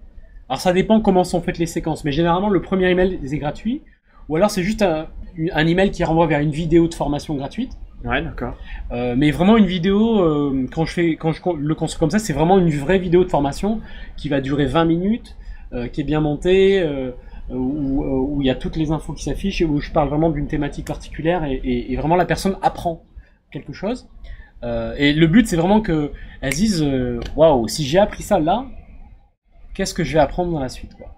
Alors 0.50 0.60
ça 0.60 0.72
dépend 0.74 1.00
comment 1.00 1.24
sont 1.24 1.40
faites 1.40 1.56
les 1.58 1.66
séquences, 1.66 2.04
mais 2.04 2.12
généralement 2.12 2.50
le 2.50 2.60
premier 2.60 2.90
email 2.90 3.18
est 3.22 3.38
gratuit, 3.38 3.80
ou 4.28 4.36
alors 4.36 4.50
c'est 4.50 4.62
juste 4.62 4.82
un, 4.82 5.06
un 5.52 5.66
email 5.66 5.90
qui 5.90 6.04
renvoie 6.04 6.26
vers 6.26 6.40
une 6.40 6.50
vidéo 6.50 6.86
de 6.88 6.94
formation 6.94 7.34
gratuite. 7.34 7.72
Ouais, 8.04 8.22
d'accord. 8.22 8.54
Euh, 8.92 9.14
mais 9.16 9.30
vraiment 9.30 9.56
une 9.56 9.66
vidéo, 9.66 10.20
euh, 10.20 10.66
quand 10.72 10.84
je 10.84 10.92
fais, 10.92 11.16
quand 11.16 11.32
je 11.32 11.40
le 11.58 11.74
construis 11.74 11.98
comme 12.00 12.10
ça, 12.10 12.18
c'est 12.18 12.32
vraiment 12.34 12.58
une 12.58 12.70
vraie 12.70 12.98
vidéo 12.98 13.24
de 13.24 13.28
formation 13.30 13.80
qui 14.18 14.28
va 14.28 14.40
durer 14.42 14.66
20 14.66 14.84
minutes, 14.84 15.34
euh, 15.72 15.88
qui 15.88 16.02
est 16.02 16.04
bien 16.04 16.20
montée, 16.20 16.80
euh, 16.80 17.10
où 17.56 18.02
euh, 18.04 18.34
où 18.36 18.42
il 18.42 18.46
y 18.46 18.50
a 18.50 18.54
toutes 18.54 18.76
les 18.76 18.90
infos 18.90 19.12
qui 19.14 19.24
s'affichent 19.24 19.60
et 19.60 19.64
où 19.64 19.80
je 19.80 19.90
parle 19.90 20.08
vraiment 20.08 20.30
d'une 20.30 20.46
thématique 20.48 20.86
particulière 20.86 21.44
et, 21.44 21.54
et- 21.64 21.92
et 21.92 21.96
vraiment 21.96 22.16
la 22.16 22.26
personne 22.26 22.56
apprend 22.62 23.04
quelque 23.50 23.72
chose. 23.72 24.08
Euh, 24.64 24.94
et 24.98 25.12
le 25.12 25.26
but 25.28 25.46
c'est 25.46 25.56
vraiment 25.56 25.80
que 25.80 26.12
elle 26.40 26.52
se 26.52 26.58
dise, 26.58 26.82
euh, 26.82 27.20
waouh, 27.36 27.68
si 27.68 27.84
j'ai 27.84 27.98
appris 27.98 28.22
ça 28.22 28.38
là, 28.40 28.66
qu'est-ce 29.74 29.94
que 29.94 30.04
je 30.04 30.12
vais 30.14 30.20
apprendre 30.20 30.52
dans 30.52 30.60
la 30.60 30.68
suite, 30.68 30.94
quoi. 30.94 31.14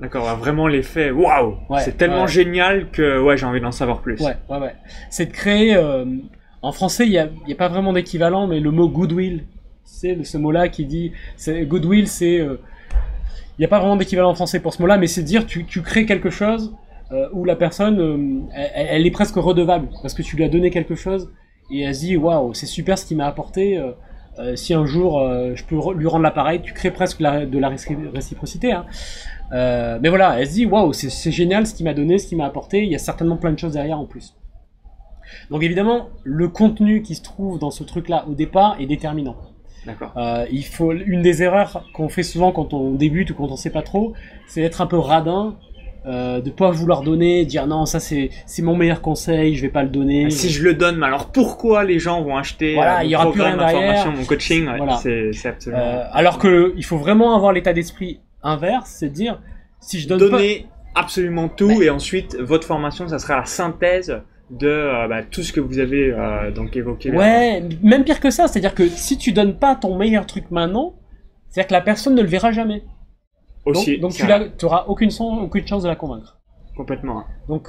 D'accord, 0.00 0.26
ouais, 0.26 0.36
vraiment 0.36 0.66
l'effet, 0.66 1.10
waouh 1.10 1.56
Ouais, 1.68 1.80
C'est 1.80 1.96
tellement 1.96 2.22
ouais. 2.22 2.28
génial 2.28 2.90
que 2.90 3.20
ouais, 3.20 3.36
j'ai 3.36 3.46
envie 3.46 3.60
d'en 3.60 3.70
savoir 3.70 4.00
plus. 4.00 4.20
Ouais, 4.20 4.36
ouais, 4.48 4.58
ouais. 4.58 4.74
C'est 5.10 5.26
de 5.26 5.32
créer. 5.32 5.76
euh, 5.76 6.04
en 6.62 6.72
français, 6.72 7.04
il 7.06 7.10
n'y 7.10 7.18
a, 7.18 7.28
a 7.28 7.54
pas 7.56 7.68
vraiment 7.68 7.92
d'équivalent, 7.92 8.46
mais 8.48 8.58
le 8.58 8.70
mot 8.72 8.88
goodwill, 8.88 9.44
c'est 9.84 10.24
ce 10.24 10.36
mot-là 10.38 10.68
qui 10.68 10.84
dit. 10.86 11.12
Goodwill, 11.62 12.08
c'est. 12.08 12.40
euh, 12.40 12.60
Il 13.56 13.60
n'y 13.60 13.64
a 13.66 13.68
pas 13.68 13.78
vraiment 13.78 13.96
d'équivalent 13.96 14.30
en 14.30 14.34
français 14.34 14.60
pour 14.60 14.74
ce 14.74 14.82
mot-là, 14.82 14.98
mais 14.98 15.06
c'est 15.06 15.22
dire 15.22 15.46
tu, 15.46 15.64
tu 15.64 15.80
crées 15.82 16.06
quelque 16.06 16.30
chose 16.30 16.74
euh, 17.12 17.28
où 17.32 17.44
la 17.44 17.54
personne, 17.54 18.00
euh, 18.00 18.40
elle, 18.74 19.06
est 19.06 19.10
presque 19.10 19.36
redevable 19.36 19.88
parce 20.02 20.14
que 20.14 20.22
tu 20.22 20.36
lui 20.36 20.44
as 20.44 20.48
donné 20.48 20.70
quelque 20.70 20.94
chose 20.94 21.30
et 21.70 21.82
elle 21.82 21.94
se 21.94 22.00
dit 22.00 22.16
waouh, 22.16 22.52
c'est 22.54 22.66
super 22.66 22.98
ce 22.98 23.06
qu'il 23.06 23.16
m'a 23.16 23.26
apporté. 23.26 23.78
euh, 23.78 23.92
si 24.56 24.74
un 24.74 24.84
jour 24.84 25.20
je 25.54 25.62
peux 25.62 25.76
lui 25.94 26.08
rendre 26.08 26.24
l'appareil, 26.24 26.60
tu 26.60 26.72
crées 26.72 26.90
presque 26.90 27.20
de 27.20 27.58
la 27.58 27.70
réci- 27.70 28.10
réciprocité. 28.12 28.72
Hein. 28.72 28.84
Mais 29.52 30.08
voilà, 30.08 30.40
elle 30.40 30.48
se 30.48 30.54
dit 30.54 30.66
waouh, 30.66 30.92
c'est 30.92 31.30
génial 31.30 31.68
ce 31.68 31.74
qu'il 31.74 31.84
m'a 31.84 31.94
donné, 31.94 32.18
ce 32.18 32.26
qu'il 32.26 32.38
m'a 32.38 32.46
apporté. 32.46 32.82
Il 32.82 32.90
y 32.90 32.96
a 32.96 32.98
certainement 32.98 33.36
plein 33.36 33.52
de 33.52 33.58
choses 33.60 33.74
derrière 33.74 34.00
en 34.00 34.06
plus. 34.06 34.34
Donc 35.50 35.62
évidemment, 35.62 36.08
le 36.24 36.48
contenu 36.48 37.02
qui 37.02 37.14
se 37.14 37.22
trouve 37.22 37.60
dans 37.60 37.70
ce 37.70 37.84
truc-là 37.84 38.26
au 38.28 38.34
départ 38.34 38.76
est 38.80 38.86
déterminant. 38.86 39.36
Euh, 40.16 40.46
il 40.50 40.64
faut 40.64 40.92
une 40.92 41.22
des 41.22 41.42
erreurs 41.42 41.84
qu'on 41.92 42.08
fait 42.08 42.22
souvent 42.22 42.52
quand 42.52 42.72
on 42.74 42.92
débute 42.92 43.30
ou 43.30 43.34
quand 43.34 43.50
on 43.50 43.56
sait 43.56 43.70
pas 43.70 43.82
trop, 43.82 44.14
c'est 44.46 44.60
d'être 44.60 44.80
un 44.80 44.86
peu 44.86 44.98
radin, 44.98 45.56
euh, 46.06 46.42
de 46.42 46.50
pas 46.50 46.70
vouloir 46.70 47.00
donner, 47.00 47.46
dire 47.46 47.66
non 47.66 47.86
ça 47.86 47.98
c'est 47.98 48.28
c'est 48.44 48.60
mon 48.60 48.76
meilleur 48.76 49.00
conseil, 49.00 49.56
je 49.56 49.62
vais 49.62 49.70
pas 49.70 49.82
le 49.82 49.88
donner. 49.88 50.24
Et 50.24 50.30
Si 50.30 50.50
je 50.50 50.62
le 50.62 50.74
donne, 50.74 50.98
mais 50.98 51.06
alors 51.06 51.32
pourquoi 51.32 51.82
les 51.82 51.98
gens 51.98 52.20
vont 52.20 52.36
acheter 52.36 52.74
Voilà, 52.74 52.96
euh, 52.96 52.98
mon 52.98 53.04
il 53.04 53.10
y 53.10 53.16
aura 53.16 53.32
plus 53.32 53.40
rien 53.40 53.56
derrière. 53.56 54.12
mon 54.12 54.24
coaching 54.24 54.66
Voilà. 54.76 54.98
C'est 54.98 55.46
absolument. 55.46 55.82
Euh, 55.82 56.04
alors 56.12 56.38
que 56.38 56.74
il 56.76 56.84
faut 56.84 56.98
vraiment 56.98 57.34
avoir 57.34 57.52
l'état 57.52 57.72
d'esprit 57.72 58.20
inverse, 58.42 58.96
c'est 58.98 59.08
de 59.08 59.14
dire 59.14 59.40
si 59.80 59.98
je 59.98 60.06
donne 60.06 60.18
pas 60.18 60.28
Donnez 60.28 60.66
absolument 60.94 61.48
tout 61.48 61.80
et 61.80 61.88
ensuite 61.88 62.36
votre 62.38 62.66
formation, 62.66 63.08
ça 63.08 63.18
sera 63.18 63.36
la 63.36 63.46
synthèse 63.46 64.20
de 64.50 64.68
euh, 64.68 65.08
bah, 65.08 65.22
tout 65.22 65.42
ce 65.42 65.52
que 65.52 65.60
vous 65.60 65.78
avez 65.78 66.10
euh, 66.12 66.50
donc 66.50 66.76
évoqué. 66.76 67.10
là. 67.10 67.18
Ouais, 67.18 67.62
même 67.82 68.04
pire 68.04 68.20
que 68.20 68.30
ça, 68.30 68.46
c'est-à-dire 68.48 68.74
que 68.74 68.86
si 68.88 69.16
tu 69.18 69.32
donnes 69.32 69.56
pas 69.58 69.74
ton 69.74 69.96
meilleur 69.96 70.26
truc 70.26 70.50
maintenant, 70.50 70.94
c'est-à-dire 71.48 71.68
que 71.68 71.72
la 71.74 71.80
personne 71.80 72.14
ne 72.14 72.22
le 72.22 72.28
verra 72.28 72.52
jamais. 72.52 72.82
Aussi. 73.66 73.98
donc 73.98 74.12
tu 74.12 74.24
n'auras 74.26 74.84
aucune, 74.88 75.10
aucune 75.20 75.66
chance 75.66 75.82
de 75.84 75.88
la 75.88 75.96
convaincre. 75.96 76.38
Complètement. 76.76 77.20
hein. 77.20 77.24
Donc, 77.48 77.68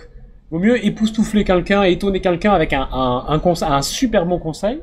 vaut 0.52 0.60
mieux 0.60 0.84
époustoufler 0.86 1.46
quelqu'un, 1.46 1.84
étonner 1.84 2.20
quelqu'un 2.20 2.52
avec 2.52 2.74
un, 2.74 2.88
un, 2.92 3.26
un, 3.30 3.38
conse- 3.38 3.64
un 3.64 3.82
super 3.82 4.26
bon 4.26 4.38
conseil, 4.40 4.82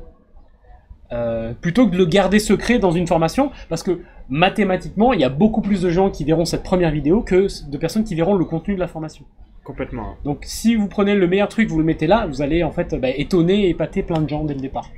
euh, 1.13 1.53
plutôt 1.53 1.87
que 1.87 1.93
de 1.93 1.99
le 1.99 2.07
garder 2.07 2.39
secret 2.39 2.79
dans 2.79 2.93
une 2.93 3.07
formation, 3.07 3.51
parce 3.69 3.83
que 3.83 4.01
mathématiquement, 4.31 5.13
il 5.13 5.21
y 5.21 5.25
a 5.25 5.29
beaucoup 5.29 5.61
plus 5.61 5.83
de 5.83 5.91
gens 5.91 6.09
qui 6.11 6.25
verront 6.25 6.47
cette 6.47 6.63
première 6.63 6.91
vidéo 6.91 7.21
que 7.21 7.47
de 7.71 7.77
personnes 7.77 8.05
qui 8.05 8.15
verront 8.15 8.35
le 8.35 8.47
contenu 8.47 8.75
de 8.75 8.81
la 8.81 8.89
formation. 8.89 9.27
Complètement. 9.65 10.17
Donc 10.25 10.43
si 10.45 10.75
vous 10.75 10.89
prenez 10.89 11.15
le 11.15 11.27
meilleur 11.29 11.49
truc, 11.49 11.69
vous 11.69 11.79
le 11.79 11.85
mettez 11.85 12.07
là, 12.07 12.27
vous 12.27 12.43
allez 12.43 12.65
en 12.65 12.73
fait 12.73 12.95
bah, 12.95 13.11
étonner 13.11 13.67
et 13.67 13.69
épater 13.69 14.03
plein 14.03 14.21
de 14.21 14.29
gens 14.29 14.45
dès 14.45 14.55
le 14.55 14.61
départ. 14.61 14.91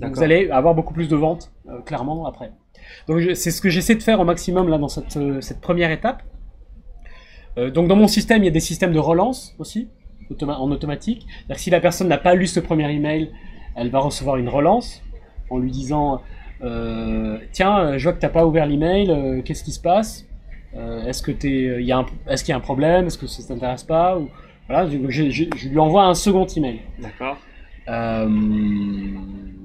Donc 0.00 0.16
vous 0.16 0.22
allez 0.22 0.50
avoir 0.50 0.74
beaucoup 0.74 0.94
plus 0.94 1.08
de 1.08 1.16
ventes, 1.16 1.52
euh, 1.68 1.80
clairement, 1.82 2.26
après. 2.26 2.52
Donc 3.06 3.20
c'est 3.34 3.50
ce 3.50 3.60
que 3.60 3.68
j'essaie 3.68 3.94
de 3.94 4.02
faire 4.02 4.18
au 4.18 4.24
maximum 4.24 4.68
là 4.68 4.78
dans 4.78 4.88
cette, 4.88 5.16
euh, 5.16 5.40
cette 5.40 5.60
première 5.60 5.90
étape. 5.90 6.22
Euh, 7.58 7.70
donc 7.70 7.86
dans 7.86 7.96
mon 7.96 8.08
système, 8.08 8.42
il 8.42 8.46
y 8.46 8.48
a 8.48 8.52
des 8.52 8.60
systèmes 8.60 8.92
de 8.92 8.98
relance 8.98 9.54
aussi, 9.58 9.88
en 10.42 10.70
automatique. 10.70 11.26
C'est-à-dire 11.28 11.56
que 11.56 11.62
si 11.62 11.70
la 11.70 11.80
personne 11.80 12.08
n'a 12.08 12.18
pas 12.18 12.34
lu 12.34 12.46
ce 12.46 12.60
premier 12.60 12.90
email, 12.90 13.30
elle 13.76 13.90
va 13.90 13.98
recevoir 13.98 14.36
une 14.36 14.48
relance 14.48 15.02
en 15.50 15.58
lui 15.58 15.70
disant 15.70 16.20
Tiens, 17.52 17.96
je 17.96 18.02
vois 18.04 18.12
que 18.12 18.20
tu 18.20 18.26
n'as 18.26 18.32
pas 18.32 18.46
ouvert 18.46 18.66
l'email, 18.66 19.42
qu'est-ce 19.44 19.64
qui 19.64 19.72
se 19.72 19.80
passe? 19.80 20.29
Est-ce 20.74 21.22
que 21.22 21.32
il 21.42 21.84
y 21.84 21.92
a 21.92 22.04
est-ce 22.28 22.44
qu'il 22.44 22.52
y 22.52 22.54
a 22.54 22.56
un 22.56 22.60
problème? 22.60 23.06
Est-ce 23.06 23.18
que 23.18 23.26
ça 23.26 23.42
t'intéresse 23.46 23.82
pas? 23.82 24.18
Ou, 24.18 24.28
voilà, 24.68 24.88
je, 24.88 25.30
je, 25.30 25.68
lui 25.68 25.78
envoie 25.78 26.04
un 26.04 26.14
second 26.14 26.46
email. 26.46 26.80
D'accord. 27.00 27.36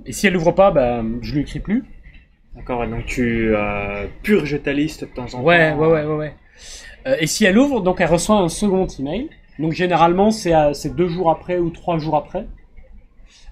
et 0.06 0.12
si 0.12 0.28
elle 0.28 0.34
l'ouvre 0.34 0.52
pas, 0.52 0.72
ben, 0.72 1.20
je 1.22 1.34
lui 1.34 1.42
écris 1.42 1.60
plus. 1.60 1.84
D'accord, 2.56 2.88
donc 2.88 3.06
tu 3.06 3.54
purges 4.24 4.62
ta 4.64 4.74
liste 4.74 5.04
de 5.04 5.10
temps 5.10 5.26
en 5.26 5.28
temps. 5.28 5.42
Ouais, 5.42 5.74
ouais, 5.74 5.88
ouais, 5.88 6.04
ouais. 6.06 6.16
ouais. 6.16 6.34
Euh, 7.08 7.16
et 7.20 7.28
si 7.28 7.46
elle 7.46 7.58
ouvre, 7.58 7.82
donc 7.82 8.02
elle 8.02 8.10
reçoit 8.10 8.38
un 8.38 8.50
second 8.50 8.88
email. 9.00 9.30
Donc 9.60 9.72
généralement, 9.72 10.32
c'est 10.32 10.96
deux 10.96 11.08
jours 11.08 11.30
après 11.30 11.60
ou 11.60 11.70
trois 11.70 11.98
jours 11.98 12.16
après. 12.16 12.46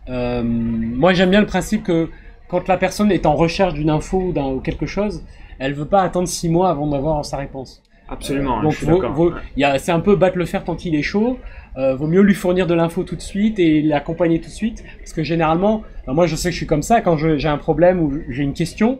Euh, 0.09 0.43
moi, 0.43 1.13
j'aime 1.13 1.29
bien 1.29 1.39
le 1.39 1.47
principe 1.47 1.83
que 1.83 2.09
quand 2.49 2.67
la 2.67 2.77
personne 2.77 3.11
est 3.11 3.25
en 3.25 3.35
recherche 3.35 3.73
d'une 3.73 3.89
info 3.89 4.33
ou, 4.35 4.59
quelque 4.59 4.85
chose, 4.85 5.23
elle 5.59 5.73
veut 5.73 5.85
pas 5.85 6.01
attendre 6.01 6.27
six 6.27 6.49
mois 6.49 6.69
avant 6.69 6.87
d'avoir 6.87 7.23
sa 7.25 7.37
réponse. 7.37 7.81
Absolument. 8.09 8.61
donc, 8.61 8.75
c'est 8.75 9.91
un 9.91 9.99
peu 9.99 10.15
battre 10.15 10.37
le 10.37 10.45
fer 10.45 10.63
tant 10.63 10.75
qu'il 10.75 10.95
est 10.95 11.01
chaud. 11.01 11.39
Euh, 11.77 11.95
vaut 11.95 12.07
mieux 12.07 12.21
lui 12.21 12.35
fournir 12.35 12.67
de 12.67 12.73
l'info 12.73 13.03
tout 13.03 13.15
de 13.15 13.21
suite 13.21 13.57
et 13.57 13.81
l'accompagner 13.81 14.39
tout 14.39 14.49
de 14.49 14.53
suite, 14.53 14.83
parce 14.99 15.13
que 15.13 15.23
généralement, 15.23 15.81
moi 16.05 16.27
je 16.27 16.35
sais 16.35 16.49
que 16.49 16.53
je 16.53 16.57
suis 16.57 16.67
comme 16.67 16.83
ça 16.83 17.01
quand 17.01 17.17
j'ai 17.17 17.47
un 17.47 17.57
problème 17.57 17.99
ou 17.99 18.13
j'ai 18.29 18.43
une 18.43 18.53
question, 18.53 18.99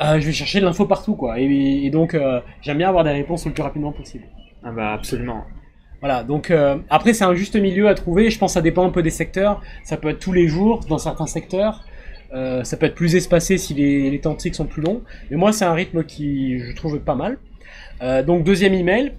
euh, 0.00 0.20
je 0.20 0.26
vais 0.26 0.32
chercher 0.32 0.60
de 0.60 0.64
l'info 0.64 0.86
partout, 0.86 1.14
quoi. 1.14 1.38
Et, 1.38 1.90
donc, 1.90 2.14
euh, 2.14 2.40
j'aime 2.60 2.78
bien 2.78 2.88
avoir 2.88 3.04
des 3.04 3.10
réponses 3.10 3.46
le 3.46 3.52
plus 3.52 3.62
rapidement 3.62 3.92
possible. 3.92 4.24
Ah 4.62 4.70
bah 4.70 4.92
absolument. 4.92 5.44
Voilà, 6.00 6.22
donc 6.22 6.50
euh, 6.50 6.76
après 6.90 7.14
c'est 7.14 7.24
un 7.24 7.34
juste 7.34 7.56
milieu 7.56 7.88
à 7.88 7.94
trouver, 7.94 8.28
je 8.30 8.38
pense 8.38 8.50
que 8.50 8.54
ça 8.54 8.60
dépend 8.60 8.84
un 8.84 8.90
peu 8.90 9.02
des 9.02 9.08
secteurs, 9.08 9.62
ça 9.84 9.96
peut 9.96 10.10
être 10.10 10.18
tous 10.18 10.32
les 10.32 10.48
jours 10.48 10.80
dans 10.86 10.98
certains 10.98 11.26
secteurs, 11.26 11.82
ça 12.64 12.76
peut 12.76 12.86
être 12.86 12.94
plus 12.94 13.14
espacé 13.14 13.58
si 13.58 13.74
les, 13.74 14.10
les 14.10 14.52
sont 14.52 14.66
plus 14.66 14.82
longs, 14.82 15.02
mais 15.30 15.36
moi 15.36 15.52
c'est 15.52 15.64
un 15.64 15.72
rythme 15.72 16.04
qui 16.04 16.58
je 16.58 16.74
trouve 16.74 16.98
pas 16.98 17.14
mal. 17.14 17.38
donc 18.26 18.44
deuxième 18.44 18.74
email, 18.74 19.12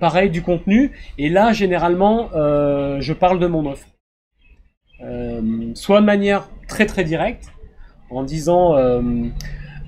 pareil 0.00 0.30
du 0.30 0.40
contenu, 0.40 0.92
et 1.18 1.28
là 1.28 1.52
généralement 1.52 2.30
je 2.32 3.12
parle 3.12 3.38
de 3.38 3.46
mon 3.46 3.66
offre. 3.66 3.86
soit 5.74 6.00
de 6.00 6.06
manière 6.06 6.48
très 6.66 6.86
très 6.86 7.04
directe, 7.04 7.52
en 8.10 8.22
disant 8.22 8.74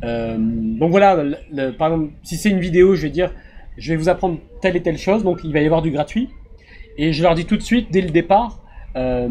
euh, 0.05 0.37
donc 0.39 0.91
voilà, 0.91 1.25
par 1.79 1.93
exemple, 1.93 2.13
si 2.23 2.37
c'est 2.37 2.51
une 2.51 2.61
vidéo, 2.61 2.95
je 2.95 3.03
vais 3.03 3.11
dire, 3.11 3.33
je 3.77 3.93
vais 3.93 3.97
vous 3.97 4.09
apprendre 4.09 4.39
telle 4.61 4.77
et 4.77 4.83
telle 4.83 4.99
chose, 4.99 5.23
donc 5.23 5.41
il 5.45 5.53
va 5.53 5.61
y 5.61 5.67
avoir 5.67 5.83
du 5.83 5.91
gratuit. 5.91 6.31
Et 6.99 7.13
je 7.13 7.23
leur 7.23 7.35
dis 7.35 7.45
tout 7.45 7.57
de 7.57 7.63
suite, 7.63 7.89
dès 7.91 8.01
le 8.01 8.11
départ, 8.11 8.63
euh, 8.97 9.29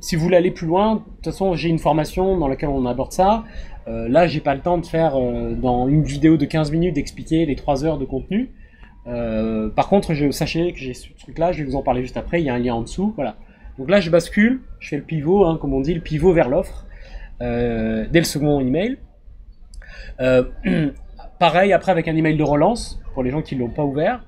si 0.00 0.16
vous 0.16 0.22
voulez 0.22 0.36
aller 0.36 0.50
plus 0.50 0.66
loin, 0.66 0.96
de 0.96 1.00
toute 1.00 1.24
façon, 1.24 1.54
j'ai 1.54 1.68
une 1.68 1.78
formation 1.78 2.38
dans 2.38 2.48
laquelle 2.48 2.68
on 2.68 2.86
aborde 2.86 3.12
ça. 3.12 3.44
Euh, 3.88 4.08
là, 4.08 4.26
j'ai 4.26 4.40
pas 4.40 4.54
le 4.54 4.60
temps 4.60 4.78
de 4.78 4.86
faire 4.86 5.14
dans 5.56 5.88
une 5.88 6.04
vidéo 6.04 6.36
de 6.36 6.44
15 6.44 6.70
minutes 6.70 6.94
d'expliquer 6.94 7.44
les 7.46 7.56
3 7.56 7.84
heures 7.84 7.98
de 7.98 8.04
contenu. 8.04 8.50
par 9.04 9.88
contre, 9.88 10.14
sachez 10.30 10.72
que 10.72 10.78
j'ai 10.78 10.94
ce 10.94 11.08
truc-là, 11.18 11.52
je 11.52 11.58
vais 11.58 11.64
vous 11.68 11.76
en 11.76 11.82
parler 11.82 12.02
juste 12.02 12.16
après, 12.16 12.40
il 12.40 12.46
y 12.46 12.50
a 12.50 12.54
un 12.54 12.58
lien 12.58 12.74
en 12.74 12.82
dessous. 12.82 13.12
Voilà. 13.16 13.36
Donc 13.78 13.90
là, 13.90 14.00
je 14.00 14.10
bascule, 14.10 14.60
je 14.78 14.88
fais 14.90 14.96
le 14.96 15.02
pivot, 15.02 15.44
hein, 15.46 15.58
comme 15.60 15.74
on 15.74 15.80
dit, 15.80 15.94
le 15.94 16.00
pivot 16.00 16.32
vers 16.32 16.48
l'offre, 16.48 16.86
dès 17.40 18.08
le 18.12 18.24
second 18.24 18.60
email. 18.60 18.98
Euh, 20.20 20.44
pareil, 21.38 21.72
après 21.72 21.92
avec 21.92 22.08
un 22.08 22.16
email 22.16 22.36
de 22.36 22.42
relance 22.42 23.00
pour 23.14 23.22
les 23.22 23.30
gens 23.30 23.42
qui 23.42 23.56
ne 23.56 23.60
l'ont 23.60 23.70
pas 23.70 23.84
ouvert. 23.84 24.24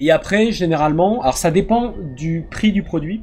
Et 0.00 0.10
après, 0.10 0.50
généralement, 0.50 1.22
alors 1.22 1.36
ça 1.36 1.50
dépend 1.50 1.94
du 2.16 2.46
prix 2.50 2.72
du 2.72 2.82
produit. 2.82 3.22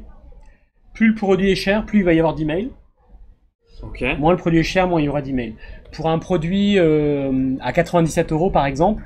Plus 0.94 1.08
le 1.08 1.14
produit 1.14 1.50
est 1.50 1.56
cher, 1.56 1.84
plus 1.86 2.00
il 2.00 2.04
va 2.04 2.12
y 2.12 2.18
avoir 2.18 2.34
d'emails. 2.34 2.70
Okay. 3.82 4.16
Moins 4.16 4.32
le 4.32 4.38
produit 4.38 4.60
est 4.60 4.64
cher, 4.64 4.86
moins 4.86 5.00
il 5.00 5.04
y 5.04 5.08
aura 5.08 5.22
d'emails. 5.22 5.54
Pour 5.92 6.08
un 6.08 6.18
produit 6.18 6.78
euh, 6.78 7.56
à 7.60 7.72
97 7.72 8.32
euros 8.32 8.50
par 8.50 8.66
exemple, 8.66 9.02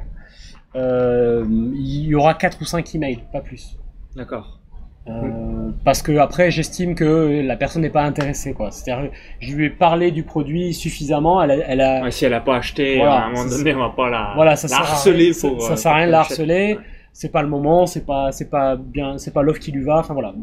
euh, 0.75 1.45
il 1.75 2.07
y 2.07 2.15
aura 2.15 2.35
4 2.35 2.61
ou 2.61 2.65
5 2.65 2.95
emails, 2.95 3.21
pas 3.33 3.41
plus. 3.41 3.77
D'accord. 4.15 4.61
Euh, 5.09 5.71
parce 5.85 6.03
que 6.03 6.19
après, 6.19 6.51
j'estime 6.51 6.97
que 6.97 7.41
la 7.45 7.57
personne 7.57 7.83
n'est 7.83 7.91
pas 7.91 8.03
intéressée, 8.03 8.53
quoi. 8.55 8.73
C'est-à-dire, 8.73 9.11
je 9.39 9.55
lui 9.55 9.67
ai 9.67 9.71
parlé 9.71 10.11
du 10.11 10.25
produit 10.25 10.75
suffisamment. 10.75 11.41
Elle 11.43 11.51
a, 11.53 11.57
elle 11.69 11.81
a... 11.81 12.11
si 12.11 12.25
elle 12.25 12.33
n'a 12.33 12.41
pas 12.41 12.57
acheté, 12.57 13.01
à 13.01 13.27
un 13.27 13.29
moment 13.31 13.49
donné, 13.49 13.75
on 13.75 13.79
va 13.79 13.91
pas 13.91 14.11
la, 14.11 14.33
voilà, 14.35 14.57
ça 14.57 14.77
harceler 14.77 15.33
pour. 15.41 15.63
Ça, 15.63 15.69
ça 15.69 15.77
sert 15.77 15.93
à 15.93 15.95
rien 15.97 16.07
de 16.07 16.13
la 16.13 16.21
harceler. 16.21 16.79
C'est 17.13 17.31
pas 17.31 17.43
le 17.43 17.49
moment, 17.49 17.87
c'est 17.87 18.05
pas, 18.05 18.33
c'est 18.33 18.51
pas 18.51 18.77
bien, 18.77 19.17
c'est 19.17 19.33
pas 19.33 19.43
l'offre 19.43 19.61
qui 19.61 19.71
lui 19.71 19.85
va. 19.85 19.99
Enfin 19.99 20.13
voilà, 20.13 20.35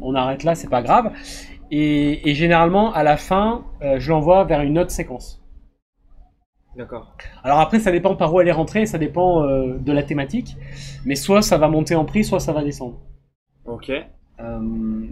on 0.00 0.14
arrête 0.14 0.44
là, 0.44 0.54
c'est 0.54 0.68
pas 0.68 0.82
grave. 0.82 1.12
Et, 1.70 2.30
et, 2.30 2.34
généralement, 2.34 2.92
à 2.92 3.02
la 3.02 3.16
fin, 3.16 3.64
euh, 3.82 3.98
je 3.98 4.10
l'envoie 4.10 4.44
vers 4.44 4.60
une 4.60 4.78
autre 4.78 4.90
séquence. 4.90 5.42
D'accord. 6.76 7.16
Alors 7.42 7.58
après, 7.60 7.80
ça 7.80 7.90
dépend 7.90 8.14
par 8.14 8.32
où 8.32 8.40
elle 8.40 8.48
est 8.48 8.52
rentrée, 8.52 8.86
ça 8.86 8.98
dépend 8.98 9.42
euh, 9.42 9.78
de 9.78 9.92
la 9.92 10.02
thématique. 10.02 10.56
Mais 11.04 11.14
soit 11.14 11.42
ça 11.42 11.58
va 11.58 11.68
monter 11.68 11.94
en 11.96 12.04
prix, 12.04 12.22
soit 12.22 12.38
ça 12.38 12.52
va 12.52 12.62
descendre. 12.62 12.98
Ok. 13.64 13.90
Euh, 13.90 15.06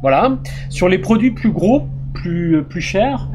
voilà. 0.00 0.38
Sur 0.70 0.88
les 0.88 0.98
produits 0.98 1.32
plus 1.32 1.50
gros, 1.50 1.82
plus, 2.14 2.62
plus 2.62 2.80
chers, 2.80 3.28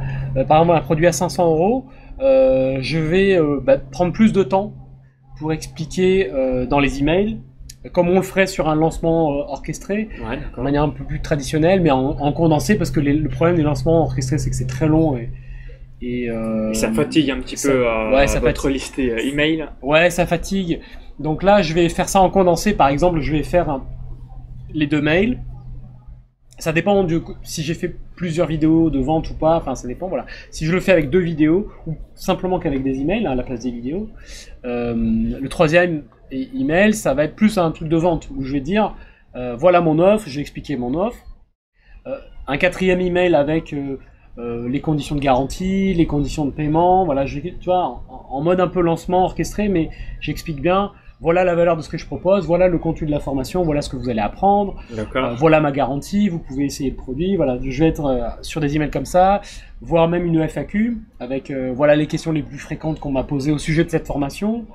par 0.48 0.62
exemple 0.62 0.78
un 0.78 0.82
produit 0.82 1.08
à 1.08 1.12
500 1.12 1.52
euros, 1.52 1.86
je 2.20 2.98
vais 2.98 3.38
bah, 3.62 3.78
prendre 3.78 4.14
plus 4.14 4.32
de 4.32 4.42
temps 4.42 4.74
pour 5.38 5.52
expliquer 5.52 6.32
dans 6.70 6.80
les 6.80 7.00
emails, 7.00 7.40
comme 7.94 8.10
on 8.10 8.16
le 8.16 8.22
ferait 8.22 8.48
sur 8.48 8.68
un 8.70 8.76
lancement 8.76 9.30
orchestré, 9.30 10.10
de 10.58 10.62
manière 10.62 10.84
un 10.84 10.90
peu 10.90 11.04
plus 11.04 11.22
traditionnelle, 11.22 11.82
mais 11.82 11.92
en, 11.92 12.34
condensé, 12.34 12.78
parce 12.78 12.92
que 12.92 13.00
le 13.00 13.30
problème 13.30 13.56
des 13.56 13.64
lancements 13.64 14.04
orchestrés, 14.04 14.38
c'est 14.38 14.50
que 14.50 14.56
c'est 14.56 14.68
très 14.68 14.88
long 14.88 15.18
et, 15.18 15.30
et, 16.02 16.30
ça 16.74 16.92
fatigue 16.92 17.32
un 17.32 17.40
petit 17.40 17.56
peu 17.56 17.86
ouais, 18.14 18.28
ça 18.28 18.40
votre 18.40 18.70
liste 18.70 19.00
email. 19.00 19.68
Ouais, 19.82 20.10
ça 20.10 20.26
fatigue. 20.26 20.82
Donc 21.20 21.44
là, 21.44 21.62
je 21.62 21.74
vais 21.74 21.90
faire 21.90 22.10
ça 22.10 22.22
en 22.22 22.30
condensé. 22.30 22.74
Par 22.74 22.88
exemple, 22.88 23.20
je 23.20 23.32
vais 23.32 23.44
faire 23.44 23.70
un, 23.70 23.84
les 24.74 24.88
deux 24.88 25.02
mails. 25.02 25.40
Ça 26.58 26.74
dépend 26.74 27.04
du 27.06 27.20
si 27.44 27.64
j'ai 27.64 27.74
fait 27.74 27.96
plusieurs 28.16 28.48
vidéos 28.48 28.90
de 28.90 29.00
vente 29.00 29.30
ou 29.30 29.34
pas, 29.34 29.56
enfin 29.56 29.76
ça 29.76 29.88
dépend, 29.88 30.10
voilà. 30.10 30.26
Si 30.52 30.66
je 30.66 30.74
le 30.74 30.82
fais 30.82 30.92
avec 30.92 31.10
deux 31.10 31.20
vidéos, 31.20 31.72
ou 31.88 31.96
simplement 32.16 32.60
qu'avec 32.60 32.84
des 32.84 33.00
emails 33.00 33.26
hein, 33.26 33.32
à 33.32 33.36
la 33.36 33.44
place 33.44 33.62
des 33.62 33.72
vidéos, 33.72 34.10
euh, 34.66 34.94
le 34.94 35.48
troisième 35.48 36.04
email, 36.32 36.94
ça 36.94 37.14
va 37.14 37.26
être 37.26 37.36
plus 37.36 37.58
un 37.58 37.72
truc 37.72 37.90
de 37.90 37.98
vente, 37.98 38.30
où 38.36 38.44
je 38.44 38.54
vais 38.54 38.62
dire, 38.62 38.96
euh, 39.36 39.56
voilà 39.56 39.82
mon 39.82 40.00
offre, 40.00 40.28
je 40.28 40.36
vais 40.36 40.42
expliquer 40.42 40.76
mon 40.76 40.94
offre. 40.94 41.20
Euh, 42.08 42.18
un 42.48 42.58
quatrième 42.58 43.02
email 43.02 43.36
avec 43.36 43.76
les 44.38 44.80
conditions 44.80 45.16
de 45.16 45.20
garantie, 45.20 45.94
les 45.94 46.06
conditions 46.06 46.46
de 46.46 46.52
paiement, 46.52 47.04
voilà, 47.04 47.26
je, 47.26 47.40
tu 47.40 47.54
vois, 47.66 48.02
en 48.10 48.42
mode 48.42 48.62
un 48.62 48.70
peu 48.70 48.80
lancement 48.80 49.26
orchestré, 49.26 49.68
mais 49.68 49.90
j'explique 50.22 50.62
bien, 50.62 50.94
voilà 51.22 51.44
la 51.44 51.54
valeur 51.54 51.76
de 51.76 51.82
ce 51.82 51.90
que 51.90 51.98
je 51.98 52.06
propose, 52.06 52.46
voilà 52.46 52.68
le 52.68 52.78
contenu 52.78 53.06
de 53.06 53.12
la 53.12 53.20
formation, 53.20 53.64
voilà 53.64 53.82
ce 53.82 53.90
que 53.90 53.98
vous 53.98 54.10
allez 54.10 54.22
apprendre, 54.22 54.82
euh, 54.98 55.36
voilà 55.36 55.60
ma 55.60 55.72
garantie, 55.72 56.30
vous 56.30 56.40
pouvez 56.40 56.66
essayer 56.66 56.92
le 56.92 56.96
produit, 56.96 57.36
voilà, 57.36 57.58
je 57.62 57.80
vais 57.84 57.90
être 57.90 58.06
euh, 58.06 58.30
sur 58.42 58.62
des 58.62 58.76
emails 58.76 58.90
comme 58.90 59.06
ça, 59.06 59.42
voire 59.82 60.08
même 60.08 60.26
une 60.26 60.48
FAQ 60.48 60.98
avec 61.20 61.52
euh, 61.52 61.74
voilà 61.76 61.96
les 61.96 62.08
questions 62.08 62.32
les 62.32 62.44
plus 62.44 62.58
fréquentes 62.58 63.00
qu'on 63.00 63.12
m'a 63.12 63.24
posées 63.24 63.52
au 63.52 63.58
sujet 63.58 63.84
de 63.84 63.90
cette 63.90 64.08
formation. 64.08 64.66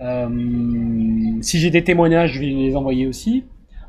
Si 0.00 1.58
j'ai 1.58 1.70
des 1.70 1.84
témoignages, 1.84 2.32
je 2.32 2.40
vais 2.40 2.46
les 2.46 2.76
envoyer 2.76 3.06
aussi 3.06 3.44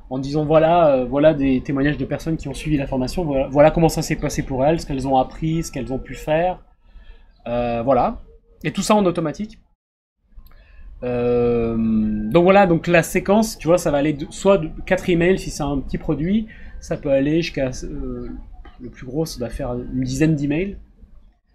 en 0.09 0.17
disant 0.17 0.43
voilà, 0.45 1.05
voilà 1.05 1.35
des 1.35 1.61
témoignages 1.61 1.97
de 1.97 2.05
personnes 2.05 2.35
qui 2.35 2.47
ont 2.47 2.53
suivi 2.53 2.77
la 2.77 2.87
formation, 2.87 3.23
voilà, 3.23 3.47
voilà 3.47 3.69
comment 3.69 3.89
ça 3.89 4.01
s'est 4.01 4.15
passé 4.15 4.43
pour 4.43 4.65
elles, 4.65 4.79
ce 4.79 4.85
qu'elles 4.87 5.07
ont 5.07 5.17
appris, 5.17 5.63
ce 5.63 5.71
qu'elles 5.71 5.93
ont 5.93 5.99
pu 5.99 6.15
faire, 6.15 6.59
voilà, 7.45 8.21
et 8.63 8.71
tout 8.71 8.81
ça 8.81 8.95
en 8.95 9.05
automatique. 9.05 9.59
Euh, 11.03 11.75
donc 11.77 12.43
voilà, 12.43 12.67
donc 12.67 12.87
la 12.87 13.03
séquence, 13.03 13.57
tu 13.57 13.67
vois, 13.67 13.77
ça 13.77 13.91
va 13.91 13.97
aller 13.97 14.17
soit 14.29 14.57
de 14.57 14.69
4 14.85 15.09
emails 15.09 15.39
si 15.39 15.49
c'est 15.49 15.63
un 15.63 15.79
petit 15.79 15.97
produit, 15.97 16.47
ça 16.79 16.97
peut 16.97 17.11
aller 17.11 17.41
jusqu'à 17.41 17.71
euh, 17.83 18.27
le 18.81 18.89
plus 18.89 19.05
gros, 19.05 19.25
ça 19.25 19.39
doit 19.39 19.49
faire 19.49 19.73
une 19.73 20.03
dizaine 20.03 20.35
d'emails. 20.35 20.77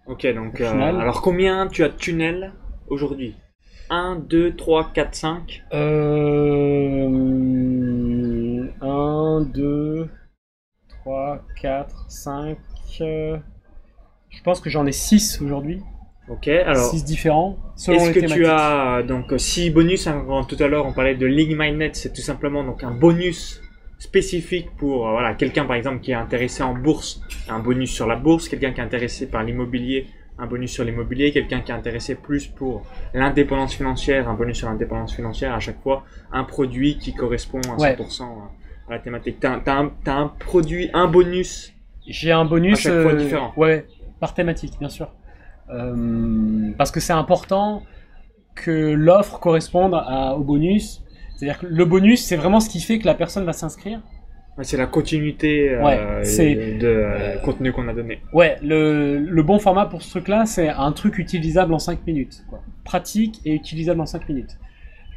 Ok, 0.07 0.25
donc 0.33 0.61
euh, 0.61 0.71
alors 0.71 1.21
combien 1.21 1.67
tu 1.67 1.83
as 1.83 1.89
de 1.89 1.95
tunnels 1.95 2.53
aujourd'hui? 2.87 3.35
1, 3.89 4.15
2, 4.27 4.55
3, 4.55 4.91
4, 4.93 5.15
5 5.15 5.63
euh, 5.73 7.07
1, 8.81 9.41
2, 9.53 10.09
3, 11.03 11.45
4, 11.61 12.05
5. 12.09 12.57
je 12.99 13.39
pense 14.43 14.59
que 14.59 14.69
j'en 14.69 14.85
ai 14.85 14.91
6 14.91 15.41
aujourd'hui. 15.41 15.81
Ok, 16.27 16.47
alors. 16.47 16.89
6 16.89 17.03
différents. 17.03 17.57
Est-ce 17.87 18.11
que 18.11 18.25
tu 18.25 18.45
as 18.47 19.03
donc 19.03 19.33
6 19.37 19.69
bonus 19.69 20.07
hein, 20.07 20.23
quand 20.27 20.45
Tout 20.45 20.57
à 20.59 20.67
l'heure, 20.67 20.85
on 20.85 20.93
parlait 20.93 21.15
de 21.15 21.25
League 21.25 21.55
Magnet, 21.55 21.91
c'est 21.93 22.13
tout 22.13 22.21
simplement 22.21 22.63
donc 22.63 22.83
un 22.83 22.91
bonus 22.91 23.61
spécifique 23.97 24.67
pour 24.77 25.07
euh, 25.07 25.11
voilà 25.11 25.35
quelqu'un 25.35 25.65
par 25.65 25.75
exemple 25.75 25.99
qui 26.01 26.11
est 26.11 26.15
intéressé 26.15 26.63
en 26.63 26.73
bourse, 26.73 27.21
un 27.47 27.59
bonus 27.59 27.91
sur 27.91 28.07
la 28.07 28.15
bourse, 28.15 28.49
quelqu'un 28.49 28.71
qui 28.71 28.81
est 28.81 28.83
intéressé 28.83 29.27
par 29.27 29.43
l'immobilier, 29.43 30.07
un 30.37 30.47
bonus 30.47 30.71
sur 30.71 30.83
l'immobilier, 30.83 31.31
quelqu'un 31.31 31.61
qui 31.61 31.71
est 31.71 31.75
intéressé 31.75 32.15
plus 32.15 32.47
pour 32.47 32.83
l'indépendance 33.13 33.73
financière, 33.73 34.27
un 34.29 34.33
bonus 34.33 34.57
sur 34.57 34.67
l'indépendance 34.67 35.13
financière 35.15 35.53
à 35.53 35.59
chaque 35.59 35.81
fois, 35.81 36.03
un 36.31 36.43
produit 36.43 36.97
qui 36.97 37.13
correspond 37.13 37.61
à 37.61 37.77
100% 37.95 38.23
à 38.87 38.91
la 38.91 38.99
thématique. 38.99 39.39
T'as 39.39 39.61
un, 40.07 40.27
produit, 40.39 40.89
un 40.93 41.07
bonus. 41.07 41.73
J'ai 42.05 42.31
un 42.31 42.45
bonus. 42.45 42.79
À 42.85 42.89
chaque 42.89 43.01
fois 43.01 43.13
différent. 43.15 43.53
Ouais, 43.57 43.87
par 44.19 44.33
thématique, 44.33 44.73
bien 44.79 44.89
sûr. 44.89 45.09
Euh, 45.69 46.71
parce 46.77 46.91
que 46.91 46.99
c'est 46.99 47.13
important 47.13 47.81
que 48.53 48.71
l'offre 48.71 49.39
corresponde 49.39 49.93
à- 49.95 50.35
au 50.35 50.43
bonus. 50.43 51.01
C'est-à-dire 51.35 51.59
que 51.59 51.65
le 51.65 51.85
bonus, 51.85 52.23
c'est 52.23 52.35
vraiment 52.37 52.59
ce 52.59 52.69
qui 52.69 52.79
fait 52.79 52.99
que 52.99 53.05
la 53.05 53.15
personne 53.15 53.45
va 53.45 53.53
s'inscrire. 53.53 54.01
C'est 54.61 54.77
la 54.77 54.87
continuité 54.87 55.69
euh, 55.71 55.83
Ouais, 55.83 55.97
de 55.97 56.87
euh, 56.87 57.37
contenu 57.39 57.73
qu'on 57.73 57.87
a 57.89 57.93
donné. 57.93 58.21
Ouais, 58.31 58.57
le, 58.63 59.17
le 59.19 59.43
bon 59.43 59.59
format 59.59 59.85
pour 59.85 60.01
ce 60.01 60.09
truc-là, 60.11 60.45
c'est 60.45 60.69
un 60.69 60.91
truc 60.93 61.17
utilisable 61.17 61.73
en 61.73 61.79
5 61.79 62.07
minutes. 62.07 62.45
Quoi. 62.49 62.61
Pratique 62.85 63.41
et 63.43 63.53
utilisable 63.53 63.99
en 63.99 64.05
5 64.05 64.29
minutes. 64.29 64.57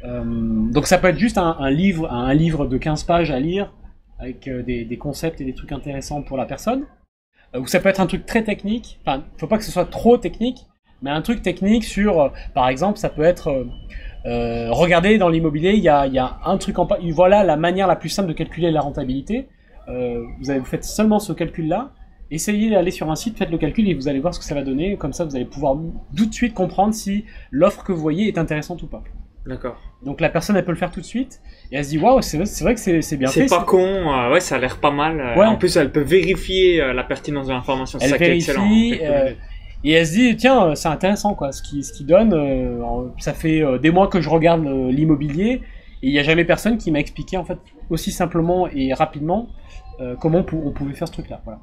Euh, 0.03 0.23
donc 0.25 0.87
ça 0.87 0.97
peut 0.97 1.07
être 1.07 1.17
juste 1.19 1.37
un, 1.37 1.55
un 1.59 1.69
livre, 1.69 2.11
un 2.11 2.33
livre 2.33 2.65
de 2.67 2.77
15 2.77 3.03
pages 3.03 3.31
à 3.31 3.39
lire 3.39 3.73
avec 4.19 4.47
euh, 4.47 4.61
des, 4.63 4.85
des 4.85 4.97
concepts 4.97 5.41
et 5.41 5.45
des 5.45 5.53
trucs 5.53 5.71
intéressants 5.71 6.21
pour 6.21 6.37
la 6.37 6.45
personne. 6.45 6.85
Euh, 7.55 7.59
ou 7.59 7.67
ça 7.67 7.79
peut 7.79 7.89
être 7.89 8.01
un 8.01 8.07
truc 8.07 8.25
très 8.25 8.43
technique. 8.43 8.99
Enfin, 9.05 9.23
faut 9.37 9.47
pas 9.47 9.57
que 9.57 9.63
ce 9.63 9.71
soit 9.71 9.85
trop 9.85 10.17
technique, 10.17 10.65
mais 11.01 11.09
un 11.09 11.21
truc 11.21 11.41
technique 11.41 11.85
sur, 11.85 12.19
euh, 12.21 12.29
par 12.53 12.69
exemple, 12.69 12.97
ça 12.99 13.09
peut 13.09 13.23
être 13.23 13.65
euh, 14.25 14.71
regardez 14.71 15.17
dans 15.17 15.29
l'immobilier, 15.29 15.71
il 15.71 15.83
y 15.83 15.89
a, 15.89 16.07
il 16.07 16.13
y 16.13 16.19
a 16.19 16.39
un 16.45 16.57
truc 16.57 16.77
en 16.79 16.87
voilà 17.11 17.43
la 17.43 17.55
manière 17.55 17.87
la 17.87 17.95
plus 17.95 18.09
simple 18.09 18.29
de 18.29 18.33
calculer 18.33 18.71
la 18.71 18.81
rentabilité. 18.81 19.47
Euh, 19.87 20.23
vous, 20.39 20.49
avez, 20.49 20.59
vous 20.59 20.65
faites 20.65 20.83
seulement 20.83 21.19
ce 21.19 21.33
calcul-là. 21.33 21.91
Essayez 22.31 22.69
d'aller 22.69 22.91
sur 22.91 23.09
un 23.09 23.15
site, 23.15 23.37
faites 23.37 23.49
le 23.49 23.57
calcul 23.57 23.89
et 23.89 23.93
vous 23.95 24.07
allez 24.07 24.19
voir 24.19 24.33
ce 24.33 24.39
que 24.39 24.45
ça 24.45 24.53
va 24.53 24.63
donner. 24.63 24.97
Comme 24.97 25.13
ça, 25.13 25.25
vous 25.25 25.35
allez 25.35 25.45
pouvoir 25.45 25.75
tout 26.15 26.25
de 26.27 26.33
suite 26.33 26.53
comprendre 26.53 26.93
si 26.93 27.25
l'offre 27.49 27.83
que 27.83 27.91
vous 27.91 28.01
voyez 28.01 28.27
est 28.27 28.37
intéressante 28.37 28.83
ou 28.83 28.87
pas. 28.87 29.03
D'accord. 29.47 29.77
Donc 30.03 30.21
la 30.21 30.29
personne, 30.29 30.55
elle 30.55 30.65
peut 30.65 30.71
le 30.71 30.77
faire 30.77 30.91
tout 30.91 30.99
de 30.99 31.05
suite 31.05 31.41
et 31.71 31.77
elle 31.77 31.85
se 31.85 31.89
dit 31.89 31.97
waouh, 31.97 32.21
c'est 32.21 32.37
vrai 32.37 32.75
que 32.75 32.79
c'est 32.79 33.17
bien 33.17 33.29
fait. 33.29 33.47
C'est 33.47 33.55
pas 33.55 33.63
con, 33.63 33.79
euh, 33.79 34.31
ouais, 34.31 34.41
ça 34.41 34.57
a 34.57 34.59
l'air 34.59 34.79
pas 34.79 34.91
mal. 34.91 35.17
Ouais. 35.37 35.45
En 35.45 35.55
plus, 35.55 35.75
elle 35.75 35.91
peut 35.91 36.01
vérifier 36.01 36.93
la 36.93 37.03
pertinence 37.03 37.47
de 37.47 37.53
l'information. 37.53 37.97
Elle 37.99 38.09
ça 38.11 38.17
qui 38.17 38.23
est 38.25 38.27
vérifie, 38.27 38.93
excellent. 38.93 39.35
Et 39.83 39.91
elle 39.93 40.05
se 40.05 40.13
dit, 40.13 40.35
tiens, 40.35 40.67
euh, 40.69 40.75
c'est 40.75 40.89
intéressant, 40.89 41.35
quoi, 41.35 41.51
ce 41.51 41.61
qui, 41.61 41.83
ce 41.83 41.93
qui 41.93 42.03
donne. 42.03 42.33
euh, 42.33 42.83
ça 43.19 43.33
fait 43.33 43.61
euh, 43.63 43.77
des 43.77 43.91
mois 43.91 44.07
que 44.07 44.19
je 44.21 44.29
regarde 44.29 44.65
euh, 44.65 44.91
l'immobilier 44.91 45.61
et 46.01 46.07
il 46.07 46.11
n'y 46.11 46.19
a 46.19 46.23
jamais 46.23 46.45
personne 46.45 46.77
qui 46.77 46.91
m'a 46.91 46.99
expliqué, 46.99 47.37
en 47.37 47.45
fait, 47.45 47.57
aussi 47.89 48.11
simplement 48.11 48.67
et 48.67 48.93
rapidement 48.93 49.47
comment 50.21 50.43
pou- 50.43 50.61
on 50.63 50.71
pouvait 50.71 50.93
faire 50.93 51.09
ce 51.09 51.13
truc-là. 51.13 51.41
Voilà. 51.43 51.59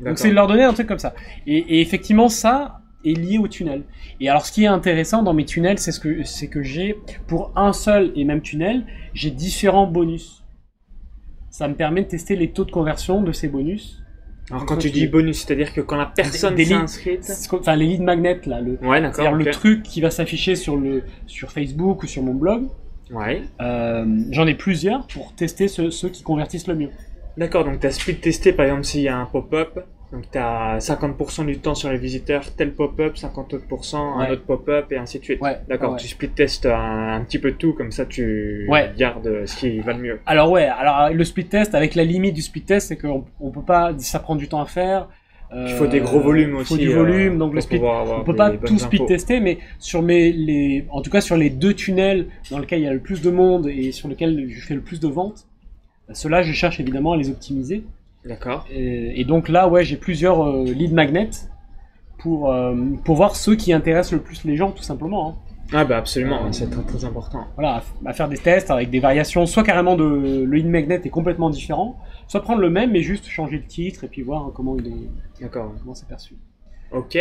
Donc 0.00 0.18
c'est 0.18 0.28
de 0.28 0.34
leur 0.34 0.46
donner 0.46 0.62
un 0.62 0.74
truc 0.74 0.86
comme 0.86 0.98
ça. 0.98 1.14
Et, 1.46 1.56
et 1.56 1.80
effectivement, 1.80 2.28
ça 2.28 2.82
est 3.02 3.14
lié 3.18 3.38
au 3.38 3.48
tunnel. 3.48 3.84
Et 4.20 4.28
alors, 4.28 4.44
ce 4.44 4.52
qui 4.52 4.64
est 4.64 4.66
intéressant 4.66 5.22
dans 5.22 5.32
mes 5.32 5.46
tunnels, 5.46 5.78
c'est 5.78 5.90
ce 5.92 6.00
que 6.00 6.22
c'est 6.24 6.48
que 6.48 6.62
j'ai 6.62 6.98
pour 7.26 7.50
un 7.56 7.72
seul 7.72 8.12
et 8.14 8.24
même 8.24 8.42
tunnel, 8.42 8.84
j'ai 9.14 9.30
différents 9.30 9.86
bonus. 9.86 10.44
Ça 11.48 11.66
me 11.66 11.74
permet 11.74 12.02
de 12.02 12.08
tester 12.08 12.36
les 12.36 12.50
taux 12.50 12.66
de 12.66 12.70
conversion 12.70 13.22
de 13.22 13.32
ces 13.32 13.48
bonus. 13.48 14.02
Alors, 14.50 14.64
quand 14.66 14.76
tu 14.78 14.90
dis 14.90 15.06
bonus, 15.06 15.44
c'est-à-dire 15.44 15.72
que 15.74 15.80
quand 15.80 15.96
la 15.96 16.06
personne 16.06 16.56
s'est 16.56 16.72
inscrite. 16.72 17.30
Enfin, 17.52 17.76
les 17.76 17.86
leads 17.86 18.02
magnets 18.04 18.40
là, 18.46 18.60
le, 18.60 18.78
Ouais, 18.82 19.00
d'accord. 19.00 19.16
c'est-à-dire 19.16 19.32
le 19.34 19.50
truc 19.50 19.82
qui 19.82 20.00
va 20.00 20.10
s'afficher 20.10 20.56
sur 20.56 20.76
le 20.76 21.02
sur 21.26 21.50
Facebook 21.52 22.02
ou 22.02 22.06
sur 22.06 22.22
mon 22.22 22.34
blog. 22.34 22.68
Ouais. 23.10 23.42
Euh, 23.60 24.04
J'en 24.30 24.46
ai 24.46 24.54
plusieurs 24.54 25.06
pour 25.06 25.34
tester 25.34 25.68
ceux, 25.68 25.90
ceux 25.90 26.08
qui 26.08 26.22
convertissent 26.22 26.66
le 26.66 26.74
mieux. 26.74 26.90
D'accord, 27.36 27.64
donc 27.64 27.80
tu 27.80 27.86
as 27.86 27.92
speed 27.92 28.20
testé, 28.20 28.52
par 28.52 28.66
exemple, 28.66 28.84
s'il 28.84 29.02
y 29.02 29.08
a 29.08 29.16
un 29.18 29.26
pop-up. 29.26 29.80
Donc 30.12 30.24
tu 30.32 30.38
as 30.38 30.78
50% 30.78 31.44
du 31.44 31.58
temps 31.58 31.74
sur 31.74 31.90
les 31.90 31.98
visiteurs, 31.98 32.50
tel 32.56 32.72
pop-up, 32.72 33.14
50% 33.16 33.96
un 33.96 34.18
Ouais. 34.24 34.30
autre 34.30 34.44
pop-up 34.44 34.90
et 34.90 34.96
ainsi 34.96 35.18
de 35.18 35.24
suite. 35.24 35.40
Ouais, 35.42 35.58
D'accord, 35.68 35.92
ouais. 35.92 35.98
tu 35.98 36.08
speed 36.08 36.34
testes 36.34 36.64
un, 36.64 37.14
un 37.16 37.20
petit 37.24 37.38
peu 37.38 37.52
tout, 37.52 37.74
comme 37.74 37.92
ça 37.92 38.06
tu 38.06 38.66
gardes 38.96 39.44
ce 39.46 39.56
qui 39.56 39.80
va 39.80 39.92
le 39.92 39.98
mieux. 40.02 40.20
Alors 40.24 40.50
ouais, 40.50 40.64
alors 40.64 41.10
le 41.12 41.24
speed 41.24 41.50
test 41.50 41.74
avec 41.74 41.94
la 41.94 42.04
limite 42.04 42.34
du 42.34 42.40
speed 42.40 42.64
test, 42.64 42.88
c'est 42.88 42.96
qu'on 42.96 43.24
on 43.38 43.50
peut 43.50 43.60
pas, 43.62 43.92
ça 43.98 44.18
prend 44.18 44.34
du 44.36 44.48
temps 44.48 44.62
à 44.62 44.66
faire. 44.66 45.08
Il 45.54 45.72
faut 45.72 45.86
des 45.86 46.00
gros 46.00 46.20
volumes 46.20 46.50
Il 46.50 46.56
aussi. 46.56 46.74
faut 46.74 46.78
du 46.78 46.90
euh, 46.90 46.94
volume, 46.96 47.38
donc 47.38 47.54
le 47.54 47.60
avoir 47.86 48.20
On 48.20 48.24
peut 48.24 48.36
pas 48.36 48.50
tout 48.50 48.74
infos. 48.74 49.06
tester, 49.06 49.40
mais 49.40 49.58
sur 49.78 50.02
mes 50.02 50.30
les, 50.32 50.84
en 50.90 51.00
tout 51.00 51.10
cas 51.10 51.22
sur 51.22 51.36
les 51.36 51.48
deux 51.48 51.72
tunnels 51.74 52.26
dans 52.50 52.58
lesquels 52.58 52.80
il 52.80 52.84
y 52.84 52.88
a 52.88 52.92
le 52.92 53.00
plus 53.00 53.22
de 53.22 53.30
monde 53.30 53.66
et 53.66 53.92
sur 53.92 54.08
lesquels 54.08 54.46
je 54.50 54.60
fais 54.60 54.74
le 54.74 54.82
plus 54.82 55.00
de 55.00 55.08
ventes, 55.08 55.46
ceux-là 56.12 56.42
je 56.42 56.52
cherche 56.52 56.80
évidemment 56.80 57.12
à 57.12 57.16
les 57.16 57.30
optimiser. 57.30 57.82
D'accord. 58.24 58.66
Et, 58.70 59.20
et 59.20 59.24
donc 59.24 59.48
là, 59.48 59.68
ouais, 59.68 59.84
j'ai 59.84 59.96
plusieurs 59.96 60.42
euh, 60.46 60.64
lead 60.64 60.92
magnets 60.92 61.30
pour, 62.18 62.52
euh, 62.52 62.74
pour 63.04 63.16
voir 63.16 63.36
ceux 63.36 63.54
qui 63.54 63.72
intéressent 63.72 64.12
le 64.12 64.20
plus 64.20 64.44
les 64.44 64.56
gens, 64.56 64.70
tout 64.72 64.82
simplement. 64.82 65.30
hein. 65.30 65.34
Ah 65.72 65.84
bah 65.84 65.98
absolument, 65.98 66.46
Euh, 66.46 66.52
c'est 66.52 66.70
très 66.70 66.82
très 66.82 67.04
important. 67.04 67.46
Voilà, 67.54 67.82
à, 68.06 68.12
faire 68.14 68.28
des 68.28 68.38
tests 68.38 68.70
avec 68.70 68.88
des 68.90 69.00
variations, 69.00 69.44
soit 69.44 69.62
carrément 69.62 69.96
de 69.96 70.04
le 70.04 70.44
lead 70.56 70.66
magnet 70.66 71.00
est 71.04 71.10
complètement 71.10 71.50
différent, 71.50 71.98
soit 72.26 72.40
prendre 72.40 72.60
le 72.60 72.70
même 72.70 72.90
mais 72.92 73.02
juste 73.02 73.26
changer 73.28 73.58
le 73.58 73.66
titre 73.66 74.04
et 74.04 74.08
puis 74.08 74.22
voir 74.22 74.50
comment 74.54 74.76
il 74.78 74.86
est, 74.86 75.42
D'accord. 75.42 75.74
comment 75.80 75.94
c'est 75.94 76.08
perçu. 76.08 76.36
Ok. 76.92 77.18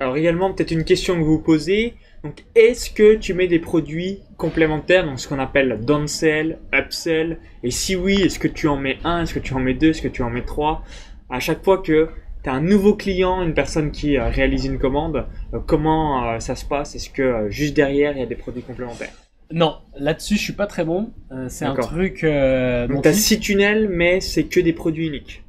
Alors 0.00 0.16
également, 0.16 0.52
peut-être 0.52 0.70
une 0.70 0.84
question 0.84 1.16
que 1.16 1.22
vous 1.22 1.38
posez. 1.38 1.94
Donc, 2.24 2.44
est-ce 2.54 2.90
que 2.90 3.16
tu 3.16 3.34
mets 3.34 3.48
des 3.48 3.58
produits 3.58 4.20
complémentaires, 4.36 5.04
donc 5.04 5.18
ce 5.18 5.26
qu'on 5.26 5.40
appelle 5.40 5.80
downsell, 5.84 6.58
upsell? 6.72 7.38
Et 7.64 7.70
si 7.70 7.96
oui, 7.96 8.22
est-ce 8.22 8.38
que 8.38 8.48
tu 8.48 8.68
en 8.68 8.76
mets 8.76 8.98
un 9.04 9.22
Est-ce 9.22 9.34
que 9.34 9.40
tu 9.40 9.54
en 9.54 9.60
mets 9.60 9.74
deux 9.74 9.90
Est-ce 9.90 10.02
que 10.02 10.08
tu 10.08 10.22
en 10.22 10.30
mets 10.30 10.44
trois? 10.44 10.84
À 11.30 11.40
chaque 11.40 11.64
fois 11.64 11.78
que 11.78 12.08
tu 12.44 12.50
as 12.50 12.52
un 12.52 12.60
nouveau 12.60 12.94
client, 12.94 13.42
une 13.42 13.54
personne 13.54 13.90
qui 13.90 14.18
euh, 14.18 14.28
réalise 14.28 14.66
une 14.66 14.78
commande, 14.78 15.26
euh, 15.52 15.58
comment 15.66 16.32
euh, 16.32 16.38
ça 16.38 16.54
se 16.54 16.64
passe? 16.64 16.94
Est-ce 16.94 17.10
que 17.10 17.48
juste 17.48 17.74
derrière, 17.74 18.12
il 18.12 18.20
y 18.20 18.22
a 18.22 18.26
des 18.26 18.36
produits 18.36 18.62
complémentaires? 18.62 19.12
Non, 19.52 19.76
là-dessus 19.98 20.36
je 20.36 20.40
suis 20.42 20.52
pas 20.54 20.66
très 20.66 20.84
bon. 20.84 21.10
C'est 21.48 21.64
un 21.64 21.74
truc. 21.74 22.24
Euh, 22.24 22.86
Donc, 22.86 23.02
tu 23.02 23.08
as 23.08 23.12
six 23.12 23.38
tunnels, 23.38 23.88
mais 23.90 24.20
c'est 24.20 24.44
que 24.44 24.60
des 24.60 24.72
produits 24.72 25.08
uniques. 25.08 25.44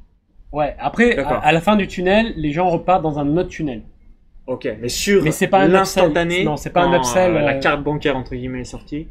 Ouais. 0.54 0.74
Après, 0.78 1.16
à, 1.18 1.52
la 1.52 1.60
fin 1.60 1.76
du 1.76 1.86
tunnel, 1.88 2.32
les 2.36 2.52
gens 2.52 2.68
repartent 2.70 3.02
dans 3.02 3.18
un 3.18 3.36
autre 3.36 3.48
tunnel. 3.48 3.82
Ok, 4.46 4.68
mais 4.80 4.88
sur 4.88 5.22
Mais 5.22 5.30
c'est 5.32 5.48
pas 5.48 5.60
un 5.60 5.68
l'instantané. 5.68 6.44
Non, 6.44 6.56
c'est 6.56 6.70
pas 6.70 6.82
un 6.84 6.94
upsell, 6.96 7.34
euh, 7.34 7.40
la 7.40 7.54
euh, 7.56 7.60
carte 7.60 7.82
bancaire 7.82 8.16
entre 8.16 8.34
guillemets 8.34 8.60
est 8.60 8.64
sortie. 8.64 9.08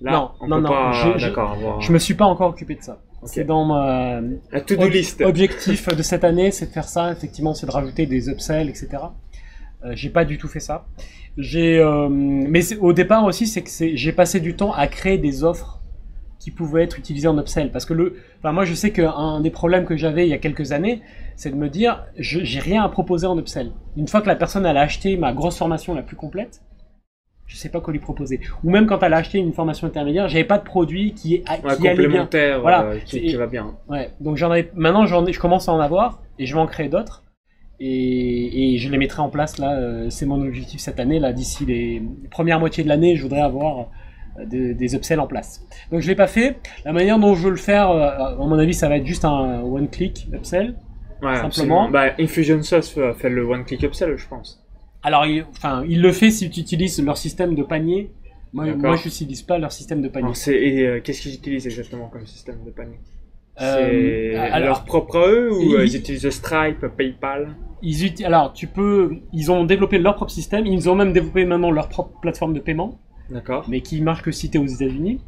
Là, 0.00 0.12
Non, 0.12 0.30
on 0.40 0.48
non, 0.48 0.56
peut 0.56 0.62
non, 0.62 0.68
pas, 0.68 0.92
je- 0.92 1.18
je- 1.18 1.26
d'accord, 1.28 1.52
avoir 1.52 1.80
Je 1.80 1.92
me 1.92 1.98
suis 1.98 2.14
pas 2.14 2.24
encore 2.24 2.50
occupé 2.50 2.74
de 2.74 2.82
ça. 2.82 2.98
C'est 3.24 3.44
dans 3.44 3.64
ma 3.64 4.20
la 4.52 4.60
to-do 4.60 4.82
Ob- 4.86 4.90
list. 4.92 5.20
Objectif 5.20 5.88
de 5.94 6.02
cette 6.02 6.24
année, 6.24 6.50
c'est 6.56 6.66
de 6.66 6.70
faire 6.72 6.88
ça. 6.88 7.12
Effectivement, 7.12 7.54
c'est 7.54 7.66
de 7.66 7.70
rajouter 7.70 8.06
des 8.06 8.28
upsells, 8.28 8.68
etc. 8.68 8.88
Euh, 9.84 9.92
j'ai 9.94 10.10
pas 10.10 10.24
du 10.24 10.38
tout 10.38 10.48
fait 10.48 10.60
ça. 10.60 10.86
J'ai, 11.38 11.78
euh, 11.78 12.08
mais 12.10 12.60
au 12.78 12.92
départ 12.92 13.24
aussi, 13.24 13.46
c'est 13.46 13.62
que 13.62 13.70
j'ai 13.94 14.12
passé 14.12 14.40
du 14.40 14.56
temps 14.56 14.72
à 14.72 14.86
créer 14.88 15.18
des 15.18 15.44
offres 15.44 15.80
qui 16.44 16.50
pouvaient 16.50 16.82
être 16.82 16.98
utilisées 16.98 17.26
en 17.28 17.38
upsell. 17.38 17.72
Parce 17.72 17.86
que 17.86 17.94
le, 17.94 18.16
enfin 18.38 18.52
moi, 18.52 18.66
je 18.66 18.74
sais 18.74 18.90
qu'un 18.92 19.40
des 19.40 19.50
problèmes 19.50 19.86
que 19.86 19.96
j'avais 19.96 20.26
il 20.26 20.30
y 20.30 20.34
a 20.34 20.38
quelques 20.38 20.72
années, 20.72 21.00
c'est 21.36 21.48
de 21.50 21.56
me 21.56 21.70
dire, 21.70 22.04
je, 22.18 22.40
j'ai 22.42 22.60
rien 22.60 22.82
à 22.84 22.88
proposer 22.90 23.26
en 23.26 23.38
upsell. 23.38 23.72
Une 23.96 24.08
fois 24.08 24.20
que 24.20 24.26
la 24.26 24.36
personne 24.36 24.66
elle 24.66 24.76
a 24.76 24.82
acheté 24.82 25.16
ma 25.16 25.32
grosse 25.32 25.56
formation 25.56 25.94
la 25.94 26.02
plus 26.02 26.16
complète, 26.16 26.60
je 27.46 27.56
sais 27.56 27.70
pas 27.70 27.80
quoi 27.80 27.92
lui 27.94 27.98
proposer. 28.00 28.40
Ou 28.62 28.68
même 28.70 28.84
quand 28.86 29.02
elle 29.02 29.14
a 29.14 29.16
acheté 29.16 29.38
une 29.38 29.54
formation 29.54 29.86
intermédiaire, 29.86 30.28
j'avais 30.28 30.44
pas 30.44 30.58
de 30.58 30.64
produit 30.64 31.14
qui, 31.14 31.36
est, 31.36 31.48
Ouais, 31.48 31.56
qui 31.76 31.88
allait 31.88 31.96
bien. 31.96 32.04
complémentaire, 32.04 32.60
Voilà. 32.60 32.82
euh, 32.84 32.98
qui, 33.06 33.34
va 33.36 33.46
bien. 33.46 33.74
Ouais, 33.88 34.10
donc 34.20 34.36
j'en 34.36 34.52
ai 34.52 34.70
maintenant 34.74 35.06
j'en 35.06 35.24
ai, 35.26 35.32
je 35.32 35.40
commence 35.40 35.66
à 35.68 35.72
en 35.72 35.80
avoir 35.80 36.20
et 36.38 36.44
je 36.44 36.54
vais 36.54 36.60
en 36.60 36.66
créer 36.66 36.88
d'autres 36.88 37.22
et, 37.80 38.74
et 38.74 38.78
je 38.78 38.88
les 38.90 38.98
mettrai 38.98 39.20
en 39.22 39.28
place 39.30 39.58
là. 39.58 39.78
euh, 39.78 40.10
c'est 40.10 40.26
mon 40.26 40.40
objectif 40.42 40.78
cette 40.80 41.00
année 41.00 41.18
là. 41.18 41.32
D'ici 41.32 41.64
les 41.64 42.02
premières 42.30 42.60
moitiés 42.60 42.84
de 42.84 42.88
l'année, 42.88 43.16
je 43.16 43.22
voudrais 43.22 43.40
avoir 43.40 43.88
des, 44.44 44.94
upsells 44.94 45.20
en 45.20 45.26
place. 45.26 45.62
Donc 45.90 46.00
je 46.00 46.08
l'ai 46.08 46.14
pas 46.14 46.26
fait. 46.26 46.56
La 46.84 46.92
manière 46.92 47.18
dont 47.18 47.34
je 47.34 47.44
veux 47.44 47.50
le 47.50 47.56
faire, 47.56 47.90
euh, 47.90 48.08
à 48.08 48.36
mon 48.38 48.58
avis, 48.58 48.74
ça 48.74 48.88
va 48.88 48.96
être 48.96 49.06
juste 49.06 49.24
un 49.24 49.62
one 49.62 49.88
click 49.88 50.28
upsell. 50.32 50.74
Ouais, 51.22 51.36
Simplement. 51.36 51.88
Bah, 51.88 52.12
Infusionsoft 52.18 52.98
fait, 53.14 53.30
le 53.30 53.44
one-click 53.44 53.82
upsell, 53.82 54.16
je 54.16 54.28
pense. 54.28 54.62
Alors, 55.02 55.26
il, 55.26 55.44
enfin, 55.50 55.84
il 55.88 56.02
le 56.02 56.12
fait 56.12 56.30
si 56.30 56.50
tu 56.50 56.60
utilises 56.60 57.02
leur 57.02 57.16
système 57.16 57.54
de 57.54 57.62
panier. 57.62 58.10
Moi, 58.52 58.66
moi 58.76 58.96
je 58.96 59.06
n'utilise 59.06 59.42
pas 59.42 59.58
leur 59.58 59.72
système 59.72 60.00
de 60.00 60.08
panier. 60.08 60.26
Alors, 60.26 60.48
et 60.48 60.82
euh, 60.86 61.00
qu'est-ce 61.00 61.22
qu'ils 61.22 61.34
utilisent 61.34 61.66
exactement 61.66 62.08
comme 62.08 62.26
système 62.26 62.62
de 62.64 62.70
panier? 62.70 62.98
Euh, 63.60 64.36
alors- 64.50 64.68
leur 64.68 64.84
propre 64.84 65.18
à 65.18 65.28
eux 65.28 65.52
ou 65.52 65.74
euh, 65.74 65.84
ils- 65.84 65.94
ils 65.94 65.96
utilisent 65.96 66.28
Stripe, 66.30 66.86
PayPal? 66.96 67.54
Ils 67.82 68.24
alors, 68.24 68.52
tu 68.52 68.66
peux, 68.66 69.16
ils 69.32 69.50
ont 69.50 69.64
développé 69.64 69.98
leur 69.98 70.16
propre 70.16 70.30
système. 70.30 70.66
Ils 70.66 70.88
ont 70.88 70.94
même 70.94 71.12
développé 71.12 71.44
maintenant 71.44 71.70
leur 71.70 71.88
propre 71.88 72.18
plateforme 72.20 72.54
de 72.54 72.60
paiement. 72.60 72.98
D'accord. 73.30 73.64
mais 73.68 73.80
qui 73.80 74.00
marche 74.00 74.22
que 74.22 74.30
si 74.30 74.50
t'es 74.50 74.58
aux 74.58 74.66
États-Unis. 74.66 75.20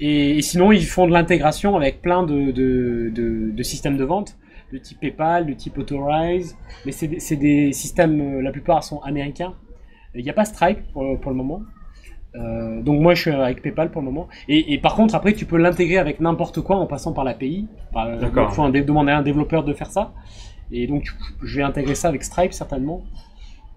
Et, 0.00 0.38
et 0.38 0.42
sinon, 0.42 0.72
ils 0.72 0.86
font 0.86 1.06
de 1.06 1.12
l'intégration 1.12 1.76
avec 1.76 2.00
plein 2.00 2.22
de, 2.22 2.52
de, 2.52 3.10
de, 3.14 3.50
de 3.50 3.62
systèmes 3.62 3.96
de 3.96 4.04
vente, 4.04 4.36
de 4.72 4.78
type 4.78 5.00
PayPal, 5.00 5.46
de 5.46 5.52
type 5.54 5.76
Authorize, 5.78 6.56
mais 6.84 6.92
c'est 6.92 7.36
des, 7.36 7.72
systèmes, 7.72 8.20
euh, 8.20 8.42
la 8.42 8.52
plupart 8.52 8.84
sont 8.84 9.00
américains. 9.00 9.54
Il 10.14 10.22
n'y 10.22 10.30
a 10.30 10.34
pas 10.34 10.44
Stripe 10.44 10.80
pour, 10.92 11.18
pour 11.20 11.30
le 11.30 11.36
moment. 11.36 11.62
Euh, 12.34 12.82
donc 12.82 13.00
moi 13.00 13.14
je 13.14 13.22
suis 13.22 13.30
avec 13.30 13.62
PayPal 13.62 13.90
pour 13.90 14.02
le 14.02 14.06
moment. 14.06 14.28
Et, 14.48 14.74
et 14.74 14.78
par 14.78 14.94
contre 14.94 15.14
après 15.14 15.32
tu 15.32 15.46
peux 15.46 15.56
l'intégrer 15.56 15.96
avec 15.96 16.20
n'importe 16.20 16.60
quoi 16.60 16.76
en 16.76 16.86
passant 16.86 17.12
par 17.12 17.24
l'API. 17.24 17.66
D'accord. 17.94 18.48
Il 18.50 18.54
faut 18.54 18.62
un 18.62 18.70
demander 18.70 19.12
à 19.12 19.18
un 19.18 19.22
développeur 19.22 19.64
de 19.64 19.72
faire 19.72 19.90
ça. 19.90 20.12
Et 20.70 20.86
donc 20.86 21.06
je 21.42 21.56
vais 21.56 21.62
intégrer 21.62 21.94
ça 21.94 22.08
avec 22.08 22.22
Stripe 22.22 22.52
certainement 22.52 23.02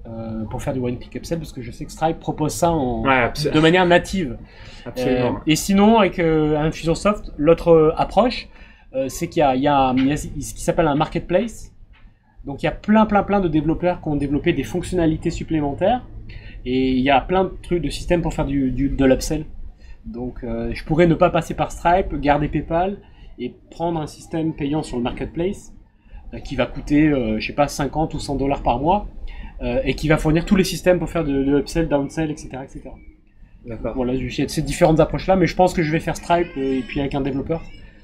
euh, 0.07 0.43
pour 0.45 0.61
faire 0.61 0.73
du 0.73 0.79
one 0.79 0.97
click 0.97 1.15
upsell 1.15 1.37
parce 1.39 1.51
que 1.53 1.61
je 1.61 1.71
sais 1.71 1.85
que 1.85 1.91
Stripe 1.91 2.19
propose 2.19 2.53
ça 2.53 2.71
en, 2.71 3.03
Ouais, 3.03 3.27
abso- 3.29 3.51
de 3.51 3.59
manière 3.59 3.85
native. 3.85 4.37
absolument. 4.85 5.35
Euh, 5.35 5.39
et 5.47 5.55
sinon, 5.55 5.99
avec 5.99 6.17
euh, 6.19 6.57
Infusionsoft, 6.57 7.31
l'autre 7.37 7.93
approche, 7.97 8.47
c'est 9.07 9.29
qu'il 9.29 9.39
y 9.39 9.43
a, 9.43 9.55
y 9.55 10.03
y 10.09 10.17
ce 10.17 10.53
qui 10.53 10.61
s'appelle 10.61 10.87
un 10.87 10.95
marketplace. 10.95 11.71
Donc 12.45 12.61
il 12.61 12.65
y 12.65 12.69
a 12.69 12.71
plein, 12.73 13.05
plein, 13.05 13.23
plein 13.23 13.39
de 13.39 13.47
développeurs 13.47 14.01
qui 14.01 14.07
ont 14.09 14.15
développé 14.17 14.51
des 14.51 14.63
fonctionnalités 14.63 15.29
supplémentaires. 15.29 16.05
Et 16.65 16.91
il 16.91 16.99
y 16.99 17.09
a 17.09 17.21
plein 17.21 17.45
de 17.45 17.51
trucs, 17.63 17.81
de 17.81 17.89
systèmes 17.89 18.21
pour 18.21 18.33
faire 18.33 18.45
du, 18.45 18.69
du, 18.71 18.89
de 18.89 19.05
l'upsell. 19.05 19.45
Donc 20.05 20.39
je 20.43 20.83
pourrais 20.83 21.07
ne 21.07 21.15
pas 21.15 21.29
passer 21.29 21.53
par 21.53 21.71
Stripe, 21.71 22.13
garder 22.19 22.49
PayPal 22.49 22.97
et 23.39 23.55
prendre 23.69 23.99
un 24.01 24.07
système 24.07 24.53
payant 24.53 24.83
sur 24.83 24.97
le 24.97 25.03
marketplace 25.03 25.73
qui 26.39 26.55
va 26.55 26.65
coûter, 26.65 27.07
euh, 27.07 27.39
je 27.39 27.47
sais 27.47 27.53
pas, 27.53 27.67
50 27.67 28.13
ou 28.13 28.19
100 28.19 28.35
dollars 28.35 28.63
par 28.63 28.79
mois 28.79 29.07
euh, 29.61 29.81
et 29.83 29.95
qui 29.95 30.07
va 30.07 30.17
fournir 30.17 30.45
tous 30.45 30.55
les 30.55 30.63
systèmes 30.63 30.99
pour 30.99 31.09
faire 31.09 31.23
de, 31.23 31.43
de 31.43 31.59
upsell, 31.59 31.87
downsell, 31.87 32.31
etc. 32.31 32.49
etc. 32.63 32.81
D'accord. 33.65 33.93
Voilà, 33.95 34.13
il 34.13 34.23
y 34.23 34.41
a 34.41 34.47
ces 34.47 34.61
différentes 34.61 34.99
approches-là, 34.99 35.35
mais 35.35 35.45
je 35.45 35.55
pense 35.55 35.73
que 35.73 35.83
je 35.83 35.91
vais 35.91 35.99
faire 35.99 36.15
Stripe 36.15 36.47
euh, 36.57 36.79
et 36.79 36.81
puis 36.81 36.99
avec 36.99 37.13
un 37.13 37.21
développeur, 37.21 37.61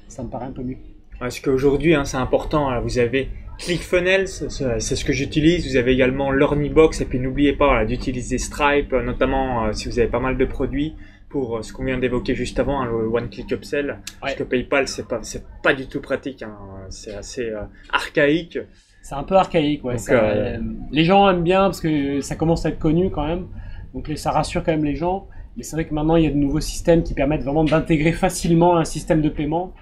ça 0.08 0.22
me 0.22 0.28
paraît 0.28 0.46
un 0.46 0.52
peu 0.52 0.62
mieux. 0.62 0.76
Parce 1.18 1.40
qu'aujourd'hui, 1.40 1.94
hein, 1.94 2.04
c'est 2.04 2.16
important. 2.16 2.68
hein, 2.68 2.80
Vous 2.80 2.98
avez 2.98 3.28
ClickFunnels, 3.58 4.28
c'est 4.28 4.96
ce 4.96 5.04
que 5.04 5.12
j'utilise. 5.12 5.68
Vous 5.68 5.76
avez 5.76 5.92
également 5.92 6.30
LearnyBox. 6.30 7.00
Et 7.00 7.04
puis 7.06 7.18
n'oubliez 7.18 7.54
pas 7.54 7.66
voilà, 7.66 7.84
d'utiliser 7.86 8.38
Stripe, 8.38 8.92
euh, 8.92 9.02
notamment 9.02 9.64
euh, 9.66 9.72
si 9.72 9.88
vous 9.88 9.98
avez 9.98 10.08
pas 10.08 10.20
mal 10.20 10.38
de 10.38 10.44
produits 10.44 10.94
pour 11.28 11.58
euh, 11.58 11.62
ce 11.62 11.72
qu'on 11.72 11.84
vient 11.84 11.98
d'évoquer 11.98 12.34
juste 12.34 12.58
avant, 12.58 12.80
hein, 12.80 12.86
le 12.86 13.06
One 13.06 13.28
Click 13.28 13.50
Upsell. 13.52 13.98
Parce 14.20 14.34
que 14.34 14.42
PayPal, 14.44 14.88
c'est 14.88 15.06
pas, 15.06 15.20
pas 15.62 15.74
du 15.74 15.86
tout 15.86 16.00
pratique. 16.00 16.42
hein, 16.42 16.56
C'est 16.90 17.14
assez 17.14 17.50
euh, 17.50 17.62
archaïque. 17.92 18.58
C'est 19.02 19.14
un 19.14 19.22
peu 19.22 19.36
archaïque, 19.36 19.84
ouais. 19.84 19.94
Donc, 19.94 20.00
ça, 20.00 20.12
euh, 20.14 20.58
les 20.90 21.04
gens 21.04 21.28
aiment 21.30 21.42
bien 21.42 21.62
parce 21.62 21.80
que 21.80 22.20
ça 22.20 22.34
commence 22.36 22.66
à 22.66 22.70
être 22.70 22.78
connu 22.78 23.10
quand 23.10 23.26
même, 23.26 23.46
donc 23.94 24.10
ça 24.16 24.32
rassure 24.32 24.62
quand 24.64 24.72
même 24.72 24.84
les 24.84 24.96
gens. 24.96 25.26
Mais 25.56 25.62
c'est 25.62 25.76
vrai 25.76 25.86
que 25.86 25.94
maintenant 25.94 26.16
il 26.16 26.24
y 26.24 26.26
a 26.26 26.30
de 26.30 26.36
nouveaux 26.36 26.60
systèmes 26.60 27.02
qui 27.02 27.14
permettent 27.14 27.42
vraiment 27.42 27.64
d'intégrer 27.64 28.12
facilement 28.12 28.76
un 28.76 28.84
système 28.84 29.22
de 29.22 29.28
paiement 29.28 29.72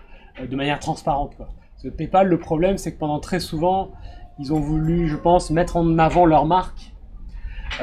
euh, 0.40 0.46
de 0.46 0.56
manière 0.56 0.78
transparente. 0.78 1.34
Quoi. 1.36 1.48
Parce 1.72 1.82
que 1.84 1.88
PayPal, 1.88 2.28
le 2.28 2.38
problème, 2.38 2.78
c'est 2.78 2.92
que 2.94 2.98
pendant 2.98 3.18
très 3.20 3.40
souvent, 3.40 3.90
ils 4.38 4.52
ont 4.52 4.60
voulu, 4.60 5.08
je 5.08 5.16
pense, 5.16 5.50
mettre 5.50 5.76
en 5.76 5.98
avant 5.98 6.24
leur 6.24 6.44
marque, 6.46 6.92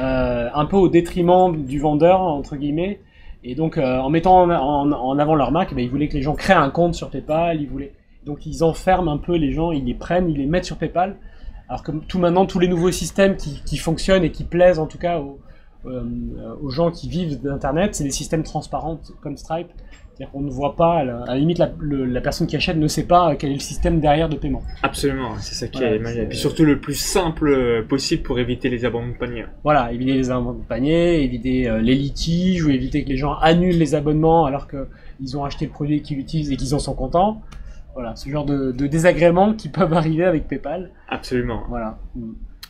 euh, 0.00 0.48
un 0.52 0.66
peu 0.66 0.76
au 0.76 0.88
détriment 0.88 1.64
du 1.64 1.78
vendeur, 1.78 2.20
entre 2.20 2.56
guillemets. 2.56 3.00
Et 3.46 3.54
donc, 3.54 3.76
euh, 3.76 3.98
en 3.98 4.08
mettant 4.08 4.48
en, 4.50 5.18
avant 5.18 5.34
leur 5.34 5.52
marque, 5.52 5.70
eh 5.72 5.74
ben, 5.74 5.84
ils 5.84 5.90
voulaient 5.90 6.08
que 6.08 6.14
les 6.14 6.22
gens 6.22 6.34
créent 6.34 6.54
un 6.54 6.70
compte 6.70 6.94
sur 6.94 7.10
PayPal. 7.10 7.60
Ils 7.60 7.68
voulaient... 7.68 7.92
Donc, 8.24 8.46
ils 8.46 8.64
enferment 8.64 9.12
un 9.12 9.18
peu 9.18 9.36
les 9.36 9.52
gens, 9.52 9.70
ils 9.70 9.84
les 9.84 9.92
prennent, 9.92 10.30
ils 10.30 10.38
les 10.38 10.46
mettent 10.46 10.64
sur 10.64 10.78
PayPal. 10.78 11.16
Alors 11.68 11.82
que 11.82 11.92
tout 11.92 12.18
maintenant, 12.18 12.46
tous 12.46 12.58
les 12.58 12.68
nouveaux 12.68 12.90
systèmes 12.90 13.36
qui, 13.36 13.76
fonctionnent 13.76 14.24
et 14.24 14.30
qui 14.30 14.44
plaisent 14.44 14.78
en 14.78 14.86
tout 14.86 14.98
cas 14.98 15.22
euh, 15.86 16.02
aux 16.62 16.70
gens 16.70 16.90
qui 16.90 17.08
vivent 17.08 17.40
d'Internet, 17.40 17.94
c'est 17.94 18.04
des 18.04 18.10
systèmes 18.10 18.42
transparents 18.42 18.98
comme 19.20 19.36
Stripe. 19.36 19.68
C'est-à-dire 20.16 20.30
qu'on 20.32 20.42
ne 20.42 20.50
voit 20.50 20.76
pas, 20.76 20.98
à 20.98 21.04
la, 21.04 21.34
limite, 21.36 21.58
la, 21.58 21.72
le- 21.80 22.04
la 22.04 22.20
personne 22.20 22.46
qui 22.46 22.54
achète 22.54 22.76
ne 22.76 22.86
sait 22.86 23.02
pas 23.06 23.34
quel 23.34 23.50
est 23.50 23.54
le 23.54 23.58
système 23.60 23.98
derrière 23.98 24.28
de 24.28 24.36
paiement. 24.36 24.62
Absolument, 24.84 25.32
c'est 25.40 25.54
ça 25.54 25.66
qui 25.66 25.78
Voilà, 25.80 25.96
est 25.96 25.98
magique. 25.98 26.22
Et 26.22 26.26
puis 26.26 26.38
surtout 26.38 26.64
le 26.64 26.78
plus 26.78 26.94
simple 26.94 27.48
euh, 27.48 27.82
possible 27.82 28.22
pour 28.22 28.38
éviter 28.38 28.68
les 28.70 28.84
abandons 28.84 29.08
de 29.08 29.16
panier. 29.18 29.44
Voilà, 29.64 29.92
éviter 29.92 30.12
les 30.12 30.30
abonnements 30.30 30.52
de 30.54 30.62
panier, 30.62 31.24
éviter 31.24 31.68
euh, 31.68 31.80
les 31.80 31.96
litiges 31.96 32.64
ou 32.64 32.70
éviter 32.70 33.02
que 33.02 33.08
les 33.08 33.16
gens 33.16 33.34
annulent 33.34 33.76
les 33.76 33.96
abonnements 33.96 34.44
alors 34.46 34.68
qu'ils 34.68 35.36
ont 35.36 35.44
acheté 35.44 35.64
le 35.64 35.72
produit 35.72 36.00
qu'ils 36.00 36.20
utilisent 36.20 36.52
et 36.52 36.56
qu'ils 36.56 36.76
en 36.76 36.78
sont 36.78 36.94
contents. 36.94 37.42
Voilà, 37.94 38.14
ce 38.14 38.28
genre 38.28 38.44
de, 38.44 38.70
de 38.70 38.86
désagréments 38.86 39.52
qui 39.54 39.68
peuvent 39.68 39.92
arriver 39.94 40.24
avec 40.24 40.46
PayPal. 40.46 40.90
Absolument. 41.08 41.62
Voilà. 41.68 41.98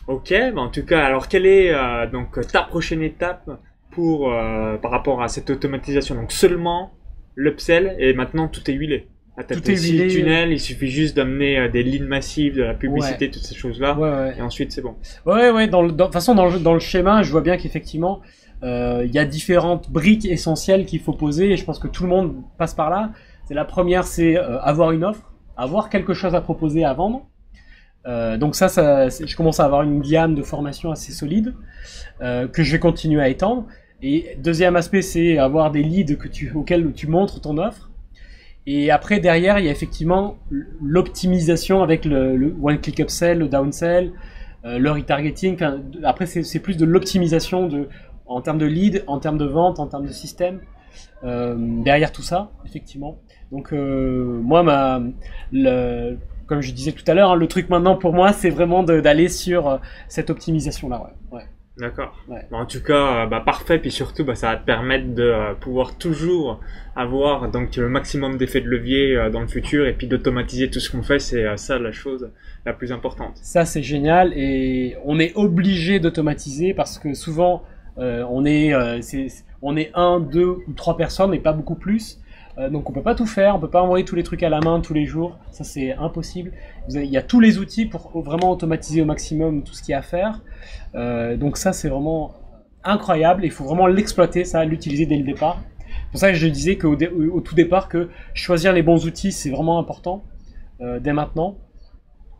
Ok, 0.07 0.33
bah 0.55 0.61
en 0.61 0.69
tout 0.69 0.83
cas, 0.85 1.03
alors 1.05 1.27
quelle 1.27 1.45
est 1.45 1.71
euh, 1.73 2.07
donc 2.07 2.39
ta 2.51 2.63
prochaine 2.63 3.03
étape 3.03 3.49
pour 3.91 4.31
euh, 4.33 4.77
par 4.77 4.89
rapport 4.89 5.21
à 5.21 5.27
cette 5.27 5.49
automatisation? 5.51 6.15
Donc 6.15 6.31
seulement 6.31 6.91
l'upsell 7.35 7.95
et 7.99 8.13
maintenant 8.13 8.47
tout 8.47 8.69
est 8.69 8.73
huilé. 8.73 9.07
Tout 9.49 9.69
est 9.69 9.75
huilé. 9.75 10.07
tunnels, 10.07 10.51
il 10.53 10.59
suffit 10.61 10.87
juste 10.87 11.15
d'amener 11.17 11.59
euh, 11.59 11.67
des 11.69 11.83
lignes 11.83 12.05
massives, 12.05 12.55
de 12.55 12.63
la 12.63 12.73
publicité, 12.73 13.29
toutes 13.29 13.43
ces 13.43 13.55
choses-là, 13.55 13.97
Ouais, 13.97 14.09
ouais. 14.09 14.35
et 14.37 14.41
ensuite 14.41 14.71
c'est 14.71 14.81
bon. 14.81 14.95
Ouais, 15.25 15.51
ouais, 15.51 15.67
dans 15.67 15.81
le, 15.81 15.89
dans- 15.91 15.95
de 15.97 16.03
toute 16.05 16.13
façon, 16.13 16.35
dans 16.35 16.47
le, 16.49 16.57
dans 16.59 16.73
le 16.73 16.79
schéma, 16.79 17.21
je 17.21 17.31
vois 17.31 17.41
bien 17.41 17.57
qu'effectivement, 17.57 18.21
euh, 18.63 19.03
il 19.05 19.13
y 19.13 19.19
a 19.19 19.25
différentes 19.25 19.91
briques 19.91 20.25
essentielles 20.25 20.85
qu'il 20.85 21.01
faut 21.01 21.11
poser, 21.11 21.51
et 21.51 21.57
je 21.57 21.65
pense 21.65 21.79
que 21.79 21.89
tout 21.89 22.03
le 22.03 22.09
monde 22.09 22.35
passe 22.57 22.73
par 22.73 22.89
là. 22.89 23.11
C'est 23.45 23.53
la 23.53 23.65
première, 23.65 24.05
c'est 24.07 24.37
euh, 24.37 24.57
avoir 24.61 24.91
une 24.91 25.03
offre, 25.03 25.33
avoir 25.57 25.89
quelque 25.89 26.13
chose 26.13 26.33
à 26.33 26.39
proposer 26.39 26.85
à 26.85 26.93
vendre. 26.93 27.27
Euh, 28.07 28.37
donc 28.37 28.55
ça, 28.55 28.69
ça 28.69 29.09
je 29.09 29.35
commence 29.35 29.59
à 29.59 29.65
avoir 29.65 29.81
une 29.81 29.99
gamme 29.99 30.35
de 30.35 30.43
formation 30.43 30.91
assez 30.91 31.11
solide 31.11 31.55
euh, 32.21 32.47
que 32.47 32.63
je 32.63 32.71
vais 32.71 32.79
continuer 32.79 33.21
à 33.21 33.27
étendre. 33.27 33.65
Et 34.01 34.37
deuxième 34.37 34.75
aspect, 34.75 35.01
c'est 35.01 35.37
avoir 35.37 35.71
des 35.71 35.83
leads 35.83 36.15
auxquels 36.53 36.91
tu 36.93 37.07
montres 37.07 37.41
ton 37.41 37.57
offre. 37.57 37.89
Et 38.67 38.89
après, 38.89 39.19
derrière, 39.19 39.59
il 39.59 39.65
y 39.65 39.67
a 39.67 39.71
effectivement 39.71 40.37
l'optimisation 40.81 41.83
avec 41.83 42.03
le, 42.05 42.55
one-click 42.61 42.99
upsell, 42.99 43.37
le 43.37 43.47
downsell, 43.47 44.11
euh, 44.65 44.79
le 44.79 44.91
retargeting. 44.91 45.57
Après, 46.03 46.25
c'est 46.25 46.59
plus 46.59 46.75
de 46.75 46.85
l'optimisation 46.85 47.69
en 48.25 48.41
termes 48.41 48.57
de 48.57 48.65
lead, 48.65 49.03
en 49.07 49.19
termes 49.19 49.37
de 49.37 49.45
vente, 49.45 49.79
en 49.79 49.87
termes 49.87 50.05
de 50.07 50.11
système. 50.11 50.59
euh, 51.23 51.55
derrière 51.83 52.11
tout 52.11 52.21
ça, 52.21 52.51
effectivement. 52.65 53.19
Donc, 53.51 53.73
euh, 53.73 54.39
moi, 54.41 54.63
comme 56.47 56.61
je 56.61 56.71
disais 56.71 56.91
tout 56.91 57.03
à 57.07 57.13
l'heure, 57.13 57.31
hein, 57.31 57.35
le 57.35 57.47
truc 57.47 57.69
maintenant 57.69 57.95
pour 57.95 58.13
moi, 58.13 58.33
c'est 58.33 58.49
vraiment 58.49 58.83
d'aller 58.83 59.29
sur 59.29 59.67
euh, 59.67 59.77
cette 60.07 60.29
optimisation-là. 60.29 61.11
Ouais. 61.31 61.43
D'accord. 61.77 62.15
Ouais. 62.29 62.45
En 62.51 62.65
tout 62.65 62.81
cas, 62.81 63.23
euh, 63.23 63.25
bah, 63.25 63.41
parfait. 63.45 63.79
Puis 63.79 63.91
surtout, 63.91 64.23
bah, 64.23 64.35
ça 64.35 64.51
va 64.51 64.55
te 64.57 64.65
permettre 64.65 65.13
de 65.13 65.23
euh, 65.23 65.53
pouvoir 65.55 65.97
toujours 65.97 66.61
avoir 66.95 67.51
donc 67.51 67.75
le 67.75 67.89
maximum 67.89 68.37
d'effets 68.37 68.61
de 68.61 68.67
levier 68.69 69.17
euh, 69.17 69.29
dans 69.29 69.41
le 69.41 69.47
futur 69.47 69.85
et 69.85 69.91
puis 69.93 70.07
d'automatiser 70.07 70.69
tout 70.69 70.79
ce 70.79 70.89
qu'on 70.89 71.03
fait. 71.03 71.19
C'est 71.19 71.43
euh, 71.45 71.57
ça 71.57 71.77
la 71.77 71.91
chose 71.91 72.31
la 72.65 72.71
plus 72.71 72.93
importante. 72.93 73.33
Ça, 73.41 73.65
c'est 73.65 73.83
génial 73.83 74.31
et 74.37 74.95
on 75.03 75.19
est 75.19 75.33
obligé 75.35 75.99
d'automatiser 75.99 76.73
parce 76.73 76.97
que 76.97 77.13
souvent, 77.13 77.63
on, 77.97 78.43
est, 78.45 78.73
c'est- 79.01 79.27
on 79.61 79.77
est 79.77 79.89
un, 79.93 80.19
deux 80.19 80.57
ou 80.67 80.73
trois 80.75 80.97
personnes 80.97 81.33
et 81.33 81.39
pas 81.39 81.53
beaucoup 81.53 81.75
plus. 81.75 82.19
Donc 82.71 82.89
on 82.89 82.93
peut 82.93 83.01
pas 83.03 83.15
tout 83.15 83.25
faire, 83.25 83.55
on 83.55 83.59
peut 83.59 83.69
pas 83.69 83.81
envoyer 83.81 84.03
tous 84.05 84.15
les 84.15 84.23
trucs 84.23 84.41
à 84.43 84.49
la 84.49 84.59
main 84.61 84.79
tous 84.81 84.93
les 84.93 85.05
jours, 85.05 85.37
ça 85.51 85.63
c'est 85.65 85.91
impossible. 85.93 86.51
Avez- 86.89 87.03
il 87.05 87.11
y 87.11 87.17
a 87.17 87.21
tous 87.21 87.39
les 87.41 87.57
outils 87.57 87.85
pour 87.85 88.21
vraiment 88.21 88.49
automatiser 88.51 89.01
au 89.01 89.05
maximum 89.05 89.63
tout 89.63 89.73
ce 89.73 89.81
qu'il 89.83 89.91
y 89.91 89.95
a 89.95 89.99
à 89.99 90.01
faire. 90.01 90.41
Euh, 90.95 91.37
donc 91.37 91.57
ça 91.57 91.73
c'est 91.73 91.89
vraiment 91.89 92.33
incroyable, 92.83 93.45
il 93.45 93.51
faut 93.51 93.63
vraiment 93.63 93.87
l'exploiter, 93.87 94.45
ça, 94.45 94.63
l'utiliser 94.65 95.05
dès 95.05 95.17
le 95.17 95.23
départ. 95.23 95.61
C'est 95.87 96.11
pour 96.11 96.19
ça 96.19 96.31
que 96.31 96.37
je 96.37 96.47
disais 96.47 96.77
qu'au 96.77 96.95
au 96.95 97.41
tout 97.41 97.55
départ 97.55 97.89
que 97.89 98.09
choisir 98.33 98.73
les 98.73 98.83
bons 98.83 99.05
outils 99.05 99.31
c'est 99.31 99.49
vraiment 99.49 99.79
important 99.79 100.23
euh, 100.81 100.99
dès 100.99 101.13
maintenant 101.13 101.57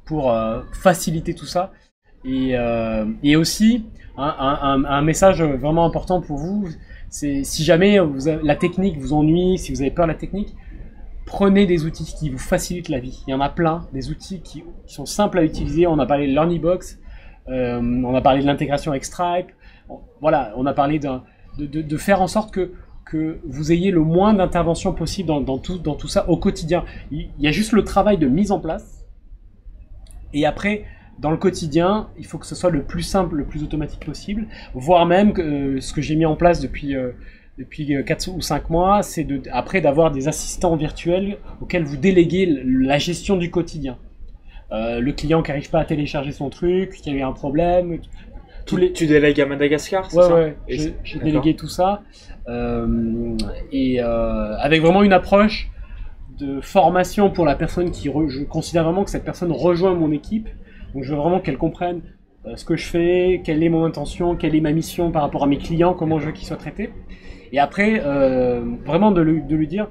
pour 0.06 0.32
euh, 0.32 0.62
faciliter 0.74 1.34
tout 1.34 1.46
ça. 1.46 1.72
Et, 2.28 3.36
aussi, 3.36 3.86
un, 4.18 5.02
message 5.04 5.44
vraiment 5.44 5.86
important 5.86 6.22
pour 6.22 6.38
vous, 6.38 6.68
c'est 7.10 7.44
si 7.44 7.64
jamais 7.64 8.00
la 8.42 8.56
technique 8.56 8.98
vous 8.98 9.14
ennuie, 9.14 9.60
si 9.60 9.72
vous 9.72 9.82
avez 9.82 9.92
peur 9.92 10.08
de 10.08 10.12
la 10.12 10.18
technique, 10.18 10.56
prenez 11.26 11.66
des 11.66 11.86
outils 11.86 12.06
qui 12.18 12.30
vous 12.30 12.38
facilitent 12.38 12.90
la 12.90 13.00
vie. 13.00 13.24
Il 13.28 13.32
y 13.32 13.34
en 13.34 13.42
a 13.42 13.50
plein, 13.50 13.88
des 13.94 14.10
outils 14.10 14.42
qui, 14.42 14.64
qui 14.86 14.94
sont 14.94 15.06
simples 15.06 15.40
à 15.40 15.44
utiliser. 15.44 15.88
On 15.88 16.00
a 16.00 16.06
parlé 16.06 16.28
de 16.28 16.34
LearnyBox, 16.34 17.00
euh, 17.48 17.80
on 17.82 18.16
a 18.16 18.22
parlé 18.22 18.42
de 18.42 18.46
l'intégration 18.48 18.92
avec 18.92 19.06
Stripe. 19.06 19.48
Voilà, 20.22 20.54
on 20.58 20.66
a 20.66 20.74
parlé 20.74 21.00
de, 21.00 21.20
de, 21.58 21.98
faire 21.98 22.22
en 22.22 22.28
sorte 22.28 22.54
que, 22.54 22.72
que 23.06 23.40
vous 23.46 23.72
ayez 23.72 23.92
le 23.92 24.02
moins 24.02 24.34
d'intervention 24.34 24.94
possible 24.94 25.28
dans, 25.28 25.58
tout, 25.60 25.78
dans 25.78 25.96
tout 25.96 26.08
ça 26.08 26.28
au 26.30 26.38
quotidien. 26.38 26.84
Il 27.12 27.30
y 27.38 27.48
a 27.48 27.52
juste 27.52 27.72
le 27.72 27.84
travail 27.84 28.18
de 28.18 28.28
mise 28.28 28.52
en 28.52 28.60
place. 28.60 29.06
Et 30.34 30.46
après, 30.46 30.86
dans 31.20 31.32
le 31.32 31.38
quotidien, 31.38 32.10
il 32.18 32.26
faut 32.26 32.38
que 32.38 32.48
ce 32.48 32.56
soit 32.56 32.72
le 32.72 32.84
plus 32.84 33.04
simple, 33.04 33.36
le 33.36 33.46
plus 33.46 33.64
automatique 33.64 34.06
possible, 34.06 34.48
voire 34.74 35.06
même 35.06 35.34
euh, 35.38 35.80
ce 35.80 35.94
que 35.94 36.02
j'ai 36.02 36.16
mis 36.16 36.26
en 36.26 36.36
place 36.36 36.60
depuis 36.60 36.96
euh, 36.96 37.12
depuis 37.58 37.96
4 38.06 38.28
ou 38.36 38.42
5 38.42 38.70
mois, 38.70 39.02
c'est 39.02 39.24
de, 39.24 39.42
après 39.54 39.80
d'avoir 39.80 40.12
des 40.12 40.28
assistants 40.28 40.76
virtuels 40.76 41.38
auxquels 41.62 41.86
vous 41.86 41.96
déléguez 41.96 42.46
la 42.66 42.98
gestion 42.98 43.38
du 43.38 43.50
quotidien. 43.50 43.98
Euh, 44.72 45.00
le 45.00 45.12
client 45.12 45.42
qui 45.44 45.52
n'arrive 45.52 45.70
pas 45.70 45.80
à 45.80 45.86
télécharger 45.86 46.32
son 46.32 46.50
truc, 46.50 46.92
qui 46.92 47.10
a 47.10 47.14
eu 47.14 47.22
un 47.22 47.32
problème, 47.34 48.00
tous 48.66 48.76
Tu, 48.76 48.82
les, 48.82 48.94
tu 48.94 49.06
délègues 49.06 49.40
à 49.42 49.46
Madagascar, 49.46 50.10
c'est 50.10 50.18
Ouais, 50.18 50.24
ça 50.24 50.36
ouais, 50.36 50.56
j'ai 51.04 51.20
délégué 51.20 51.56
tout 51.56 51.68
ça. 51.68 52.02
Euh, 52.48 53.38
et 53.72 54.02
euh, 54.02 54.58
avec 54.58 54.82
vraiment 54.82 55.04
une 55.04 55.14
approche 55.14 55.70
de 56.40 56.62
formation 56.62 57.30
pour 57.30 57.46
la 57.46 57.56
personne 57.56 57.92
qui. 57.92 58.10
re- 58.10 58.28
je 58.28 58.44
considère 58.44 58.84
vraiment 58.84 59.04
que 59.04 59.12
cette 59.12 59.24
personne 59.24 59.52
rejoint 59.52 59.94
mon 59.94 60.12
équipe. 60.12 60.50
Donc 60.94 61.04
je 61.04 61.12
veux 61.14 61.20
vraiment 61.20 61.40
qu'elle 61.40 61.58
comprenne 61.58 62.02
ce 62.56 62.64
que 62.66 62.76
je 62.76 62.86
fais, 62.86 63.42
quelle 63.44 63.64
est 63.64 63.70
mon 63.70 63.86
intention, 63.86 64.36
quelle 64.36 64.56
est 64.56 64.62
ma 64.62 64.72
mission 64.72 65.12
par 65.12 65.24
rapport 65.24 65.44
à 65.44 65.48
mes 65.48 65.58
clients, 65.58 65.94
comment 65.94 66.20
je 66.20 66.28
veux 66.28 66.32
qu'ils 66.32 66.48
soient 66.48 66.58
traités. 66.58 66.92
Et 67.52 67.60
après, 67.60 68.02
euh, 68.04 68.62
vraiment 68.86 69.12
de 69.12 69.22
lui, 69.22 69.42
de 69.44 69.56
lui 69.56 69.68
dire, 69.68 69.88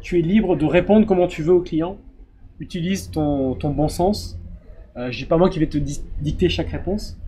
tu 0.00 0.18
es 0.18 0.22
libre 0.22 0.56
de 0.56 0.64
répondre 0.64 1.06
comment 1.06 1.26
tu 1.26 1.42
veux 1.42 1.52
au 1.52 1.60
client. 1.60 1.98
Utilise 2.60 3.10
ton, 3.10 3.54
ton 3.54 3.70
bon 3.70 3.88
sens. 3.88 4.38
Euh, 4.96 5.10
dis 5.18 5.24
pas 5.26 5.36
moi 5.36 5.50
qui 5.50 5.58
vais 5.58 5.66
te 5.66 5.78
di- 5.78 6.02
dicter 6.20 6.48
chaque 6.48 6.68
réponse. 6.70 7.18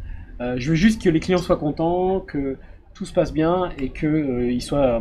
Euh, 0.40 0.54
je 0.58 0.70
veux 0.70 0.74
juste 0.76 1.02
que 1.02 1.10
les 1.10 1.20
clients 1.20 1.38
soient 1.38 1.56
contents, 1.58 2.20
que 2.20 2.56
tout 2.94 3.04
se 3.04 3.12
passe 3.12 3.32
bien 3.32 3.70
et 3.78 3.90
qu'ils 3.90 4.62
soient 4.62 5.00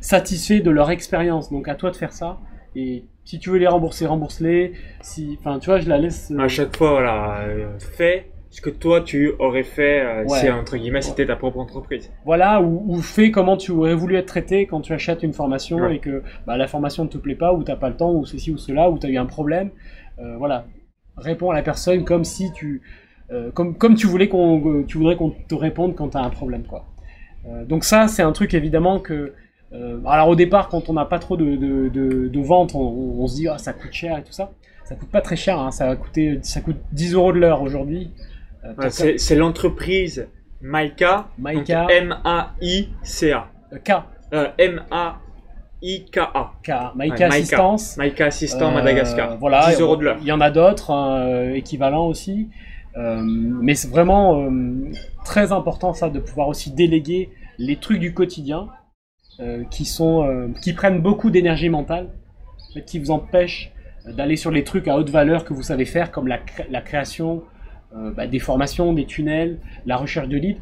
satisfaits 0.00 0.62
de 0.62 0.70
leur 0.70 0.90
expérience. 0.90 1.50
Donc 1.50 1.68
à 1.68 1.74
toi 1.74 1.90
de 1.90 1.96
faire 1.96 2.12
ça. 2.12 2.38
Et 2.76 3.04
si 3.24 3.38
tu 3.38 3.50
veux 3.50 3.58
les 3.58 3.66
rembourser, 3.66 4.06
rembourse-les. 4.06 4.72
Si, 5.00 5.38
tu 5.60 5.66
vois, 5.66 5.80
je 5.80 5.88
la 5.88 5.98
laisse. 5.98 6.30
euh, 6.30 6.38
À 6.38 6.48
chaque 6.48 6.76
fois, 6.76 6.90
voilà, 6.92 7.40
euh, 7.40 7.78
fais 7.78 8.30
ce 8.50 8.60
que 8.60 8.70
toi 8.70 9.02
tu 9.02 9.32
aurais 9.38 9.62
fait 9.62 10.00
euh, 10.00 10.24
Ouais. 10.24 10.38
si 10.40 10.50
entre 10.50 10.76
guillemets 10.76 11.02
c'était 11.02 11.26
ta 11.26 11.36
propre 11.36 11.58
entreprise. 11.58 12.10
Voilà, 12.24 12.60
ou, 12.62 12.82
ou 12.88 13.00
fais 13.02 13.30
comment 13.30 13.56
tu 13.56 13.72
aurais 13.72 13.94
voulu 13.94 14.16
être 14.16 14.26
traité 14.26 14.66
quand 14.66 14.80
tu 14.80 14.92
achètes 14.92 15.22
une 15.22 15.32
formation 15.34 15.76
Ouais. 15.78 15.96
et 15.96 15.98
que 15.98 16.22
bah, 16.46 16.56
la 16.56 16.66
formation 16.66 17.04
ne 17.04 17.08
te 17.08 17.18
plaît 17.18 17.34
pas, 17.34 17.52
ou 17.52 17.62
t'as 17.62 17.76
pas 17.76 17.88
le 17.90 17.96
temps, 17.96 18.12
ou 18.12 18.24
ceci 18.24 18.50
ou 18.50 18.56
cela, 18.58 18.90
ou 18.90 18.98
tu 18.98 19.06
as 19.06 19.10
eu 19.10 19.18
un 19.18 19.26
problème. 19.26 19.70
Euh, 20.18 20.36
voilà, 20.38 20.64
réponds 21.16 21.50
à 21.50 21.54
la 21.54 21.62
personne 21.62 22.04
comme 22.04 22.24
si 22.24 22.50
tu, 22.52 22.80
euh, 23.30 23.50
comme, 23.52 23.76
comme 23.76 23.94
tu 23.94 24.06
voulais 24.06 24.28
qu'on, 24.28 24.60
que 24.60 24.82
tu 24.84 24.96
voudrais 24.98 25.16
qu'on 25.16 25.30
te 25.30 25.54
réponde 25.54 25.94
quand 25.94 26.08
tu 26.10 26.16
as 26.16 26.22
un 26.22 26.30
problème, 26.30 26.62
quoi. 26.64 26.86
Euh, 27.46 27.64
donc 27.64 27.84
ça, 27.84 28.08
c'est 28.08 28.22
un 28.22 28.32
truc 28.32 28.54
évidemment 28.54 28.98
que, 28.98 29.34
euh, 29.74 30.00
alors 30.06 30.28
au 30.28 30.34
départ, 30.34 30.68
quand 30.70 30.88
on 30.88 30.94
n'a 30.94 31.04
pas 31.04 31.18
trop 31.18 31.36
de, 31.36 31.56
de, 31.56 31.88
de, 31.88 32.28
de 32.28 32.40
ventes, 32.40 32.74
on, 32.74 32.80
on 32.80 33.26
se 33.26 33.34
dit 33.36 33.46
ah 33.48 33.58
ça 33.58 33.72
coûte 33.74 33.92
cher 33.92 34.16
et 34.18 34.22
tout 34.22 34.32
ça. 34.32 34.50
Ça 34.84 34.94
coûte 34.94 35.10
pas 35.10 35.20
très 35.20 35.36
cher, 35.36 35.58
hein, 35.58 35.70
ça 35.70 35.86
va 35.86 35.96
coûter, 35.96 36.38
ça 36.42 36.62
coûte 36.62 36.78
10 36.92 37.12
euros 37.14 37.32
de 37.32 37.38
l'heure 37.38 37.60
aujourd'hui. 37.62 38.10
Euh, 38.64 38.88
c'est 38.90 39.18
c'est 39.18 39.36
l'entreprise 39.36 40.28
Maika, 40.60 41.28
Maika. 41.38 41.86
M-A-I-C-A. 41.90 43.46
euh, 43.72 43.78
K, 43.78 43.92
Euh, 44.32 44.48
M-A-I-K-A. 44.58 46.52
K, 46.62 46.68
Maika 46.68 46.94
Maika. 46.96 47.26
Assistance. 47.28 47.96
Maika 47.96 48.26
Assistant 48.26 48.70
Euh, 48.70 48.74
Madagascar. 48.74 49.36
Voilà, 49.38 49.66
10 49.70 49.80
euros 49.80 49.96
de 49.96 50.04
l'heure. 50.04 50.18
Il 50.20 50.26
y 50.26 50.32
en 50.32 50.40
a 50.40 50.50
d'autres 50.50 51.52
équivalents 51.54 52.06
aussi. 52.06 52.48
Euh, 52.96 53.20
mais 53.22 53.74
c'est 53.74 53.88
vraiment 53.88 54.40
euh, 54.40 54.50
très 55.24 55.52
important 55.52 55.92
ça 55.92 56.08
de 56.08 56.18
pouvoir 56.18 56.48
aussi 56.48 56.72
déléguer 56.72 57.30
les 57.58 57.76
trucs 57.76 58.00
du 58.00 58.12
quotidien 58.12 58.68
euh, 59.40 59.62
qui 59.70 59.84
sont 59.84 60.24
euh, 60.26 60.48
qui 60.62 60.72
prennent 60.72 61.00
beaucoup 61.00 61.30
d'énergie 61.30 61.68
mentale, 61.68 62.08
en 62.70 62.72
fait, 62.74 62.82
qui 62.84 62.98
vous 62.98 63.10
empêchent 63.12 63.70
d'aller 64.06 64.36
sur 64.36 64.50
les 64.50 64.64
trucs 64.64 64.88
à 64.88 64.96
haute 64.96 65.10
valeur 65.10 65.44
que 65.44 65.52
vous 65.54 65.62
savez 65.62 65.84
faire 65.84 66.10
comme 66.10 66.26
la, 66.26 66.38
cré- 66.38 66.66
la 66.70 66.80
création 66.80 67.42
bah, 67.94 68.26
des 68.26 68.38
formations, 68.38 68.92
des 68.92 69.04
tunnels, 69.06 69.58
la 69.86 69.96
recherche 69.96 70.28
de 70.28 70.36
leads. 70.36 70.60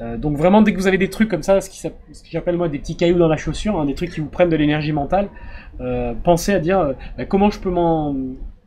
Euh, 0.00 0.16
donc 0.16 0.36
vraiment 0.36 0.62
dès 0.62 0.72
que 0.72 0.78
vous 0.78 0.86
avez 0.86 0.98
des 0.98 1.10
trucs 1.10 1.28
comme 1.28 1.42
ça, 1.42 1.60
ce 1.60 1.68
qui 1.68 1.78
s'app- 1.78 1.98
ce 2.12 2.22
que 2.22 2.28
j'appelle 2.30 2.56
moi 2.56 2.68
des 2.68 2.78
petits 2.78 2.96
cailloux 2.96 3.18
dans 3.18 3.28
la 3.28 3.36
chaussure, 3.36 3.78
hein, 3.78 3.84
des 3.84 3.94
trucs 3.94 4.10
qui 4.10 4.20
vous 4.20 4.28
prennent 4.28 4.48
de 4.48 4.56
l'énergie 4.56 4.92
mentale, 4.92 5.28
euh, 5.80 6.14
pensez 6.24 6.54
à 6.54 6.60
dire 6.60 6.78
euh, 6.80 6.92
bah, 7.18 7.24
comment 7.26 7.50
je 7.50 7.58
peux 7.60 7.70
m'en 7.70 8.14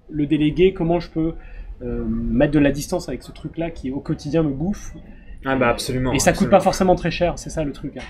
le 0.09 0.25
déléguer, 0.27 0.73
comment 0.73 0.99
je 0.99 1.09
peux 1.09 1.33
euh, 1.81 2.03
mettre 2.05 2.51
de 2.53 2.59
la 2.59 2.71
distance 2.71 3.09
avec 3.09 3.23
ce 3.23 3.31
truc-là 3.31 3.71
qui 3.71 3.91
au 3.91 3.99
quotidien 3.99 4.43
me 4.43 4.51
bouffe. 4.51 4.93
Ah 5.45 5.55
bah 5.55 5.69
absolument. 5.69 6.13
Et 6.13 6.19
ça 6.19 6.31
coûte 6.31 6.35
absolument. 6.37 6.57
pas 6.57 6.63
forcément 6.63 6.95
très 6.95 7.11
cher, 7.11 7.33
c'est 7.37 7.49
ça 7.49 7.63
le 7.63 7.71
truc. 7.71 7.97
hein. 7.97 8.03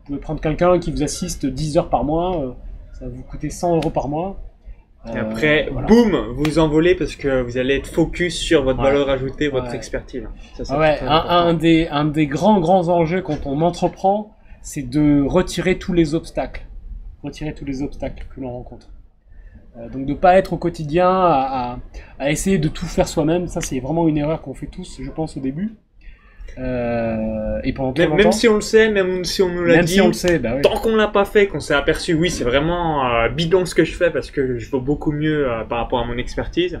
Vous 0.00 0.04
pouvez 0.14 0.18
prendre 0.18 0.40
quelqu'un 0.40 0.78
qui 0.78 0.90
vous 0.92 1.02
assiste 1.02 1.46
10 1.46 1.78
heures 1.78 1.88
par 1.90 2.04
mois, 2.04 2.40
euh, 2.42 2.50
ça 2.92 3.06
va 3.06 3.10
vous 3.10 3.22
coûter 3.22 3.50
100 3.50 3.76
euros 3.76 3.90
par 3.90 4.08
mois. 4.08 4.38
Et 5.06 5.16
Euh, 5.16 5.20
après, 5.22 5.68
voilà. 5.70 5.86
boum, 5.86 6.16
vous 6.34 6.58
envolez 6.58 6.94
parce 6.94 7.14
que 7.16 7.40
vous 7.42 7.56
allez 7.56 7.76
être 7.76 7.86
focus 7.86 8.36
sur 8.36 8.64
votre 8.64 8.78
Ouais. 8.80 8.84
valeur 8.90 9.08
ajoutée, 9.08 9.48
votre 9.48 9.68
Ouais. 9.70 9.76
expertise. 9.76 10.24
Ça, 10.62 10.78
ouais, 10.78 10.98
un, 11.02 11.54
des, 11.54 11.86
un 11.90 12.04
des 12.04 12.26
grands 12.26 12.60
grands 12.60 12.88
enjeux 12.88 13.22
quand 13.22 13.46
on 13.46 13.60
entreprend, 13.62 14.34
c'est 14.60 14.82
de 14.82 15.22
retirer 15.26 15.78
tous 15.78 15.92
les 15.92 16.14
obstacles. 16.14 16.66
Retirer 17.22 17.54
tous 17.54 17.64
les 17.64 17.82
obstacles 17.82 18.26
que 18.34 18.40
l'on 18.40 18.50
rencontre. 18.52 18.88
Euh, 19.78 19.88
donc 19.88 20.04
de 20.06 20.14
pas 20.14 20.36
être 20.36 20.52
au 20.52 20.56
quotidien 20.56 21.08
à, 21.08 21.74
à- 22.18 22.24
à 22.24 22.30
essayer 22.30 22.58
de 22.58 22.68
tout 22.68 22.86
faire 22.86 23.06
soi-même, 23.08 23.46
ça 23.46 23.60
c'est 23.60 23.78
vraiment 23.80 24.08
une 24.08 24.18
erreur 24.18 24.42
qu'on 24.42 24.54
fait 24.54 24.66
tous, 24.66 24.98
je 25.00 25.10
pense, 25.10 25.36
au 25.36 25.40
début. 25.40 25.74
Euh, 26.56 27.60
et 27.62 27.72
pendant 27.72 27.92
Même, 27.96 28.14
même 28.14 28.32
si 28.32 28.48
on 28.48 28.54
le 28.56 28.60
sait, 28.60 28.90
même 28.90 29.24
si 29.24 29.42
on 29.42 29.48
nous 29.48 29.64
l'a 29.64 29.82
dit, 29.82 29.94
si 29.94 30.00
on 30.00 30.08
le 30.08 30.12
sait, 30.12 30.38
bah 30.38 30.52
oui. 30.56 30.62
tant 30.62 30.74
qu'on 30.76 30.96
l'a 30.96 31.08
pas 31.08 31.24
fait, 31.24 31.46
qu'on 31.46 31.60
s'est 31.60 31.74
aperçu, 31.74 32.14
oui, 32.14 32.30
c'est 32.30 32.44
vraiment 32.44 33.06
euh, 33.06 33.28
bidon 33.28 33.64
ce 33.64 33.74
que 33.74 33.84
je 33.84 33.94
fais 33.94 34.10
parce 34.10 34.30
que 34.30 34.58
je 34.58 34.70
vaux 34.70 34.80
beaucoup 34.80 35.12
mieux 35.12 35.48
euh, 35.50 35.64
par 35.64 35.78
rapport 35.78 36.00
à 36.00 36.04
mon 36.04 36.16
expertise. 36.18 36.80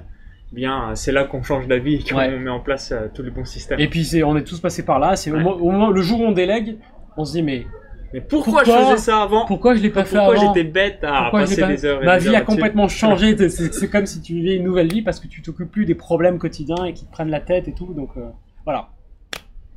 eh 0.52 0.54
Bien, 0.56 0.90
euh, 0.90 0.94
c'est 0.94 1.12
là 1.12 1.24
qu'on 1.24 1.42
change 1.42 1.68
d'avis 1.68 1.96
et 1.96 2.02
qu'on 2.10 2.16
Ouais. 2.18 2.36
met 2.38 2.50
en 2.50 2.60
place 2.60 2.90
euh, 2.92 3.06
tous 3.14 3.22
les 3.22 3.30
bons 3.30 3.44
systèmes. 3.44 3.78
Et 3.78 3.88
puis 3.88 4.04
c'est, 4.04 4.22
on 4.24 4.36
est 4.36 4.42
tous 4.44 4.60
passés 4.60 4.84
par 4.84 4.98
là. 4.98 5.14
C'est 5.16 5.30
Ouais. 5.30 5.42
au 5.42 5.70
moment, 5.70 5.90
le 5.90 6.00
jour 6.02 6.20
où 6.20 6.24
on 6.24 6.32
délègue, 6.32 6.78
on 7.16 7.24
se 7.24 7.32
dit 7.32 7.42
mais 7.42 7.66
Mais 8.14 8.20
pourquoi, 8.22 8.62
Pourquoi 8.62 8.80
je 8.80 8.84
faisais 8.86 8.96
ça 8.96 9.22
avant 9.22 9.44
pourquoi 9.44 9.74
je 9.74 9.82
l'ai 9.82 9.90
pas 9.90 10.04
fait 10.04 10.16
Pourquoi 10.16 10.36
avant 10.40 10.54
j'étais 10.54 10.66
bête 10.66 11.04
à 11.04 11.22
Pourquoi 11.24 11.40
passer 11.40 11.60
pas- 11.60 11.66
des 11.68 11.84
heures 11.84 12.02
et 12.02 12.06
Ma 12.06 12.18
des 12.18 12.24
vie 12.24 12.28
heures 12.30 12.36
a 12.36 12.40
complètement 12.40 12.88
changé. 12.88 13.36
C'est 13.48 13.90
comme 13.90 14.06
si 14.06 14.22
tu 14.22 14.32
vivais 14.34 14.56
une 14.56 14.64
nouvelle 14.64 14.90
vie 14.90 15.02
parce 15.02 15.20
que 15.20 15.28
tu 15.28 15.42
t'occupes 15.42 15.70
plus 15.70 15.84
des 15.84 15.94
problèmes 15.94 16.38
quotidiens 16.38 16.84
et 16.86 16.94
qui 16.94 17.04
te 17.06 17.12
prennent 17.12 17.30
la 17.30 17.40
tête 17.40 17.68
et 17.68 17.74
tout. 17.74 17.92
Donc 17.94 18.08
euh, 18.16 18.22
voilà. 18.64 18.88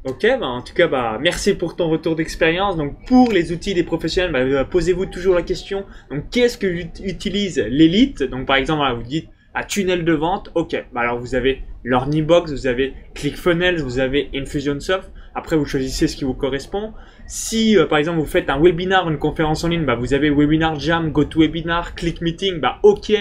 Ok, 0.03 0.25
bah 0.39 0.47
en 0.47 0.61
tout 0.63 0.73
cas, 0.73 0.87
bah 0.87 1.19
merci 1.21 1.53
pour 1.53 1.75
ton 1.75 1.87
retour 1.89 2.15
d'expérience. 2.15 2.75
Donc 2.75 3.05
pour 3.05 3.31
les 3.31 3.51
outils 3.51 3.75
des 3.75 3.83
professionnels, 3.83 4.31
bah, 4.31 4.39
euh, 4.39 4.63
posez-vous 4.63 5.05
toujours 5.05 5.35
la 5.35 5.43
question. 5.43 5.85
Donc 6.09 6.29
qu'est-ce 6.31 6.57
que 6.57 6.65
ut- 6.65 6.89
utilise 7.03 7.59
l'élite? 7.59 8.23
Donc 8.23 8.47
par 8.47 8.55
exemple, 8.55 8.83
vous 8.95 9.03
dites 9.07 9.29
à 9.53 9.63
tunnel 9.63 10.05
de 10.05 10.13
vente. 10.13 10.51
Ok, 10.55 10.83
bah 10.93 11.01
alors 11.01 11.19
vous 11.19 11.35
avez 11.35 11.63
Learnybox, 11.83 12.51
vous 12.51 12.67
avez 12.67 12.93
ClickFunnels, 13.15 13.81
vous 13.81 13.99
avez 13.99 14.29
Infusionsoft. 14.33 15.11
Après, 15.33 15.55
vous 15.55 15.65
choisissez 15.65 16.07
ce 16.07 16.17
qui 16.17 16.25
vous 16.25 16.33
correspond. 16.33 16.93
Si 17.25 17.77
euh, 17.77 17.85
par 17.85 17.99
exemple 17.99 18.19
vous 18.19 18.25
faites 18.25 18.49
un 18.49 18.59
webinar, 18.61 19.09
une 19.09 19.17
conférence 19.17 19.63
en 19.63 19.69
ligne, 19.69 19.85
bah 19.85 19.95
vous 19.95 20.13
avez 20.13 20.29
Webinar 20.29 20.77
Jam, 20.77 21.11
GoToWebinar, 21.11 21.95
ClickMeeting. 21.95 22.59
Bah 22.59 22.79
ok, 22.83 23.13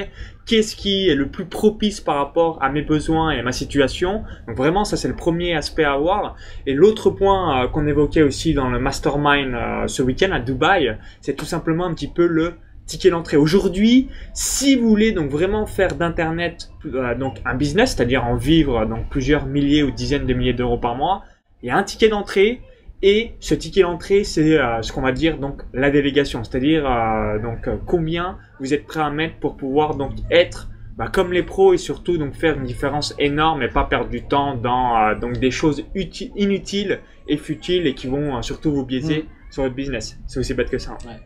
qu'est-ce 0.46 0.74
qui 0.74 1.08
est 1.08 1.14
le 1.14 1.28
plus 1.28 1.44
propice 1.44 2.00
par 2.00 2.16
rapport 2.16 2.60
à 2.60 2.70
mes 2.70 2.82
besoins 2.82 3.30
et 3.30 3.38
à 3.38 3.42
ma 3.44 3.52
situation? 3.52 4.24
Donc 4.48 4.56
vraiment, 4.56 4.84
ça 4.84 4.96
c'est 4.96 5.06
le 5.06 5.14
premier 5.14 5.54
aspect 5.54 5.84
à 5.84 5.92
avoir. 5.92 6.34
Et 6.66 6.74
l'autre 6.74 7.10
point 7.10 7.62
euh, 7.62 7.68
qu'on 7.68 7.86
évoquait 7.86 8.22
aussi 8.22 8.52
dans 8.52 8.68
le 8.68 8.80
mastermind 8.80 9.54
euh, 9.54 9.86
ce 9.86 10.02
week-end 10.02 10.32
à 10.32 10.40
Dubaï, 10.40 10.98
c'est 11.20 11.36
tout 11.36 11.44
simplement 11.44 11.86
un 11.86 11.94
petit 11.94 12.10
peu 12.10 12.26
le 12.26 12.54
ticket 12.90 13.10
d'entrée. 13.10 13.36
Aujourd'hui, 13.36 14.08
si 14.34 14.76
vous 14.76 14.88
voulez 14.88 15.12
donc 15.12 15.30
vraiment 15.30 15.64
faire 15.66 15.94
d'internet 15.94 16.70
euh, 16.86 17.14
donc 17.14 17.34
un 17.44 17.54
business, 17.54 17.94
c'est-à-dire 17.94 18.24
en 18.24 18.36
vivre 18.36 18.84
donc 18.86 19.08
plusieurs 19.08 19.46
milliers 19.46 19.82
ou 19.82 19.90
dizaines 19.90 20.26
de 20.26 20.34
milliers 20.34 20.52
d'euros 20.60 20.78
par 20.78 20.96
mois, 20.96 21.22
il 21.62 21.68
y 21.68 21.70
a 21.70 21.76
un 21.76 21.82
ticket 21.84 22.08
d'entrée 22.08 22.60
et 23.02 23.32
ce 23.40 23.54
ticket 23.54 23.82
d'entrée, 23.82 24.24
c'est 24.24 24.58
euh, 24.58 24.82
ce 24.82 24.92
qu'on 24.92 25.02
va 25.02 25.12
dire 25.12 25.38
donc 25.38 25.62
la 25.72 25.90
délégation, 25.90 26.42
c'est-à-dire 26.44 26.84
euh, 26.84 27.38
donc 27.38 27.68
combien 27.86 28.38
vous 28.60 28.74
êtes 28.74 28.86
prêt 28.86 29.00
à 29.00 29.10
mettre 29.10 29.36
pour 29.36 29.56
pouvoir 29.56 29.94
donc 29.94 30.12
être 30.30 30.68
bah, 30.98 31.08
comme 31.10 31.32
les 31.32 31.44
pros 31.44 31.72
et 31.72 31.78
surtout 31.78 32.18
donc 32.18 32.34
faire 32.34 32.56
une 32.58 32.64
différence 32.64 33.14
énorme 33.18 33.62
et 33.62 33.68
pas 33.68 33.84
perdre 33.84 34.10
du 34.10 34.22
temps 34.22 34.54
dans 34.56 35.18
donc 35.18 35.38
des 35.38 35.52
choses 35.52 35.84
uti- 35.94 36.32
inutiles 36.36 36.98
et 37.28 37.36
futiles 37.36 37.86
et 37.86 37.94
qui 37.94 38.08
vont 38.08 38.42
surtout 38.42 38.72
vous 38.72 38.84
biaiser 38.84 39.26
sur 39.50 39.62
votre 39.62 39.74
business. 39.74 40.18
C'est 40.26 40.40
aussi 40.40 40.54
bête 40.54 40.70
que 40.70 40.78
ça. 40.78 40.92
Ouais. 41.06 41.18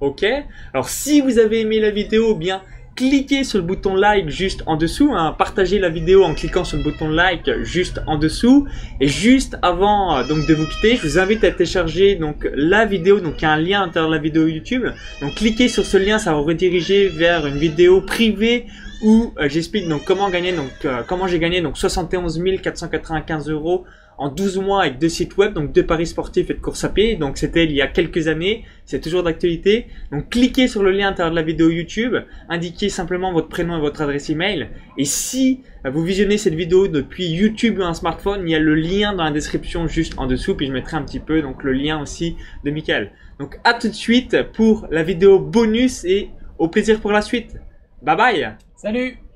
Ok. 0.00 0.24
Alors 0.72 0.88
si 0.88 1.20
vous 1.20 1.38
avez 1.38 1.60
aimé 1.60 1.78
la 1.78 1.90
vidéo, 1.90 2.32
eh 2.34 2.38
bien 2.38 2.62
cliquez 2.96 3.44
sur 3.44 3.58
le 3.58 3.64
bouton 3.64 3.94
like 3.94 4.28
juste 4.28 4.62
en 4.66 4.76
dessous, 4.76 5.12
hein, 5.14 5.34
partagez 5.38 5.78
la 5.78 5.88
vidéo 5.88 6.22
en 6.24 6.34
cliquant 6.34 6.64
sur 6.64 6.76
le 6.76 6.82
bouton 6.82 7.08
like 7.08 7.50
juste 7.62 8.00
en 8.06 8.18
dessous. 8.18 8.66
Et 9.00 9.08
juste 9.08 9.56
avant 9.62 10.16
euh, 10.16 10.24
donc 10.24 10.46
de 10.46 10.54
vous 10.54 10.66
quitter, 10.66 10.96
je 10.96 11.02
vous 11.02 11.18
invite 11.18 11.44
à 11.44 11.50
télécharger 11.50 12.16
donc 12.16 12.48
la 12.54 12.84
vidéo, 12.86 13.20
donc 13.20 13.34
il 13.38 13.42
y 13.42 13.44
a 13.46 13.52
un 13.52 13.58
lien 13.58 13.82
à 13.82 13.86
l'intérieur 13.86 14.10
de 14.10 14.16
la 14.16 14.20
vidéo 14.20 14.46
YouTube. 14.46 14.86
Donc 15.20 15.34
cliquez 15.34 15.68
sur 15.68 15.84
ce 15.84 15.96
lien, 15.96 16.18
ça 16.18 16.32
va 16.32 16.38
vous 16.38 16.44
rediriger 16.44 17.08
vers 17.08 17.46
une 17.46 17.58
vidéo 17.58 18.00
privée 18.00 18.66
où 19.02 19.32
euh, 19.38 19.48
j'explique 19.48 19.88
donc 19.88 20.04
comment 20.04 20.28
gagner 20.28 20.52
donc 20.52 20.70
euh, 20.84 21.02
comment 21.06 21.26
j'ai 21.26 21.38
gagné 21.38 21.62
donc 21.62 21.78
71 21.78 22.42
495 22.62 23.48
euros 23.48 23.84
en 24.20 24.28
12 24.28 24.58
mois 24.58 24.82
avec 24.82 24.98
deux 24.98 25.08
sites 25.08 25.38
web, 25.38 25.54
donc 25.54 25.72
deux 25.72 25.84
paris 25.84 26.06
sportifs 26.06 26.50
et 26.50 26.54
de 26.54 26.60
course 26.60 26.84
à 26.84 26.90
pied. 26.90 27.16
Donc 27.16 27.38
c'était 27.38 27.64
il 27.64 27.72
y 27.72 27.80
a 27.80 27.86
quelques 27.86 28.28
années, 28.28 28.64
c'est 28.84 29.00
toujours 29.00 29.22
d'actualité. 29.22 29.86
Donc 30.12 30.28
cliquez 30.28 30.68
sur 30.68 30.82
le 30.82 30.90
lien 30.90 31.06
à 31.06 31.10
l'intérieur 31.10 31.30
de 31.30 31.36
la 31.36 31.42
vidéo 31.42 31.70
YouTube, 31.70 32.14
indiquez 32.50 32.90
simplement 32.90 33.32
votre 33.32 33.48
prénom 33.48 33.78
et 33.78 33.80
votre 33.80 34.02
adresse 34.02 34.28
email. 34.28 34.68
Et 34.98 35.06
si 35.06 35.62
vous 35.84 36.02
visionnez 36.04 36.36
cette 36.36 36.54
vidéo 36.54 36.86
depuis 36.86 37.28
YouTube 37.28 37.78
ou 37.78 37.82
un 37.82 37.94
smartphone, 37.94 38.42
il 38.46 38.50
y 38.50 38.54
a 38.54 38.58
le 38.58 38.74
lien 38.74 39.14
dans 39.14 39.24
la 39.24 39.30
description 39.30 39.88
juste 39.88 40.12
en 40.18 40.26
dessous, 40.26 40.54
puis 40.54 40.66
je 40.66 40.72
mettrai 40.72 40.98
un 40.98 41.02
petit 41.02 41.20
peu 41.20 41.40
donc 41.40 41.64
le 41.64 41.72
lien 41.72 42.02
aussi 42.02 42.36
de 42.64 42.70
Michael. 42.70 43.12
Donc 43.38 43.58
à 43.64 43.72
tout 43.72 43.88
de 43.88 43.94
suite 43.94 44.36
pour 44.52 44.86
la 44.90 45.02
vidéo 45.02 45.38
bonus 45.38 46.04
et 46.04 46.28
au 46.58 46.68
plaisir 46.68 47.00
pour 47.00 47.10
la 47.10 47.22
suite. 47.22 47.56
Bye 48.02 48.16
bye 48.16 48.56
Salut 48.76 49.29